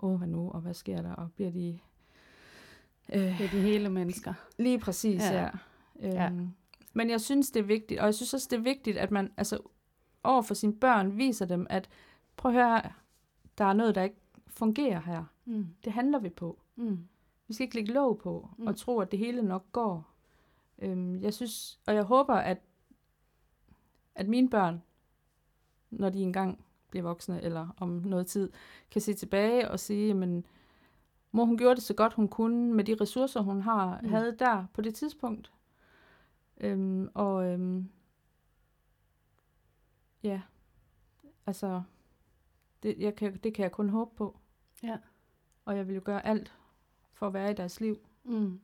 åh, 0.00 0.16
hvad 0.18 0.28
nu, 0.28 0.50
og 0.50 0.60
hvad 0.60 0.74
sker 0.74 1.02
der, 1.02 1.12
og 1.14 1.32
bliver 1.32 1.50
de... 1.50 1.78
Øh, 3.14 3.20
det 3.38 3.46
er 3.46 3.50
de 3.50 3.60
hele 3.60 3.88
mennesker. 3.88 4.34
Lige 4.58 4.78
præcis, 4.78 5.22
Ja. 5.22 5.42
ja. 5.42 5.50
ja. 6.02 6.08
Ja. 6.08 6.26
Øhm, 6.26 6.48
Men 6.92 7.10
jeg 7.10 7.20
synes, 7.20 7.50
det 7.50 7.60
er 7.60 7.64
vigtigt, 7.64 8.00
og 8.00 8.06
jeg 8.06 8.14
synes 8.14 8.34
også, 8.34 8.48
det 8.50 8.56
er 8.58 8.62
vigtigt, 8.62 8.96
at 8.98 9.10
man 9.10 9.32
altså, 9.36 9.58
over 10.22 10.42
for 10.42 10.54
sine 10.54 10.72
børn 10.74 11.16
viser 11.18 11.46
dem, 11.46 11.66
at 11.70 11.88
prøv 12.36 12.50
at 12.52 12.56
høre, 12.56 12.68
her, 12.82 12.90
der 13.58 13.64
er 13.64 13.72
noget, 13.72 13.94
der 13.94 14.02
ikke 14.02 14.16
fungerer 14.46 15.00
her. 15.00 15.24
Mm, 15.44 15.66
Det 15.84 15.92
handler 15.92 16.18
vi 16.18 16.28
på. 16.28 16.58
mm, 16.76 17.08
Vi 17.48 17.54
skal 17.54 17.64
ikke 17.64 17.74
lægge 17.76 17.92
låg 17.92 18.18
på 18.18 18.48
Mm. 18.58 18.66
og 18.66 18.76
tro, 18.76 18.98
at 19.00 19.10
det 19.10 19.18
hele 19.18 19.42
nok 19.42 19.72
går. 19.72 20.10
Øhm, 20.78 21.22
jeg 21.22 21.34
synes, 21.34 21.80
og 21.86 21.94
jeg 21.94 22.02
håber, 22.02 22.34
at, 22.34 22.58
at 24.14 24.28
mine 24.28 24.50
børn, 24.50 24.82
når 25.90 26.10
de 26.10 26.22
engang 26.22 26.64
bliver 26.90 27.02
voksne, 27.02 27.42
eller 27.42 27.68
om 27.76 27.88
noget 27.88 28.26
tid, 28.26 28.50
kan 28.90 29.00
se 29.00 29.14
tilbage 29.14 29.70
og 29.70 29.80
sige, 29.80 30.06
jamen, 30.06 30.46
mor 31.32 31.44
hun 31.44 31.58
gjorde 31.58 31.74
det 31.74 31.82
så 31.82 31.94
godt 31.94 32.12
hun 32.12 32.28
kunne 32.28 32.74
med 32.74 32.84
de 32.84 32.96
ressourcer, 33.00 33.40
hun 33.40 33.60
har 33.62 34.00
mm. 34.02 34.08
havde 34.08 34.36
der 34.38 34.66
på 34.72 34.82
det 34.82 34.94
tidspunkt. 34.94 35.52
Øhm, 36.60 37.08
og 37.14 37.46
øhm, 37.46 37.88
ja, 40.22 40.40
altså, 41.46 41.82
det, 42.84 42.98
jeg 42.98 43.14
kan, 43.16 43.36
det 43.36 43.54
kan 43.54 43.62
jeg 43.62 43.72
kun 43.72 43.88
håbe 43.88 44.16
på. 44.16 44.38
Ja. 44.82 44.96
Og 45.64 45.76
jeg 45.76 45.88
vil 45.88 45.94
jo 45.94 46.00
gøre 46.04 46.26
alt 46.26 46.54
for 47.12 47.26
at 47.26 47.32
være 47.34 47.50
i 47.50 47.54
deres 47.54 47.80
liv. 47.80 48.08
mm, 48.24 48.60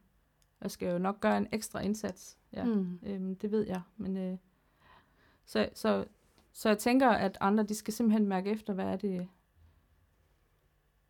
Jeg 0.61 0.71
skal 0.71 0.93
jo 0.93 0.99
nok 0.99 1.21
gøre 1.21 1.39
en 1.39 1.49
ekstra 1.53 1.81
indsats. 1.81 2.39
Ja, 2.53 2.65
mm. 2.65 3.01
øhm, 3.03 3.37
det 3.37 3.51
ved 3.51 3.67
jeg. 3.67 3.83
Men, 3.97 4.17
øh, 4.17 4.39
så, 5.45 5.69
så, 5.75 6.05
så 6.53 6.69
jeg 6.69 6.79
tænker, 6.79 7.09
at 7.09 7.39
andre 7.41 7.65
de 7.65 7.75
skal 7.75 7.95
simpelthen 7.95 8.29
mærke 8.29 8.51
efter, 8.51 8.73
hvad 8.75 8.85
er 8.87 8.97
det, 8.97 9.29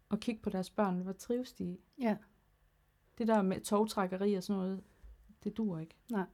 og 0.09 0.21
kigge 0.21 0.43
på 0.43 0.51
deres 0.51 0.71
børn. 0.71 1.01
Hvad 1.01 1.15
trives 1.15 1.53
de 1.53 1.79
ja, 2.01 2.17
Det 3.19 3.29
der 3.29 3.43
med 3.43 3.61
togtrækkeri 3.61 4.35
og 4.35 4.43
sådan 4.43 4.63
noget, 4.63 4.83
det 5.45 5.57
dur 5.57 5.79
ikke. 5.79 5.95
nej. 6.11 6.27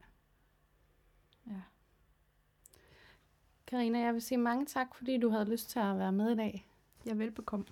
Karina, 3.67 3.99
jeg 3.99 4.13
vil 4.13 4.21
sige 4.21 4.37
mange 4.37 4.65
tak, 4.65 4.95
fordi 4.95 5.17
du 5.17 5.29
havde 5.29 5.45
lyst 5.45 5.69
til 5.69 5.79
at 5.79 5.99
være 5.99 6.11
med 6.11 6.31
i 6.31 6.35
dag. 6.35 6.67
Jeg 7.05 7.11
er 7.11 7.15
velbekomme. 7.15 7.65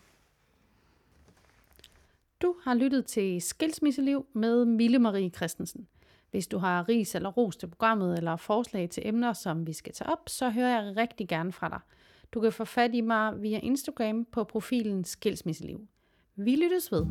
Du 2.42 2.56
har 2.64 2.74
lyttet 2.74 3.06
til 3.06 3.42
Skilsmisseliv 3.42 4.26
med 4.34 4.66
Mille 4.66 5.00
Marie 5.00 5.30
Christensen. 5.30 5.88
Hvis 6.32 6.48
du 6.48 6.58
har 6.58 6.90
ris 6.90 7.16
eller 7.16 7.30
ros 7.30 7.56
til 7.56 7.68
programmet 7.68 8.18
eller 8.18 8.36
forslag 8.36 8.90
til 8.90 9.08
emner, 9.08 9.34
som 9.34 9.68
vi 9.68 9.74
skal 9.74 9.94
tage 9.94 10.10
op, 10.10 10.30
så 10.30 10.50
hører 10.50 10.84
jeg 10.84 10.98
rigtig 10.98 11.28
gerne 11.28 11.52
fra 11.52 11.70
dig. 11.70 11.80
Du 12.34 12.42
kan 12.42 12.54
få 12.54 12.66
fat 12.66 12.94
i 12.94 13.02
mig 13.02 13.42
via 13.42 13.60
Instagram 13.60 14.26
på 14.26 14.44
profilen 14.44 15.04
Skilsmisseliv. 15.04 15.88
Vi 16.36 16.56
lyttes 16.56 16.92
ved. 16.92 17.06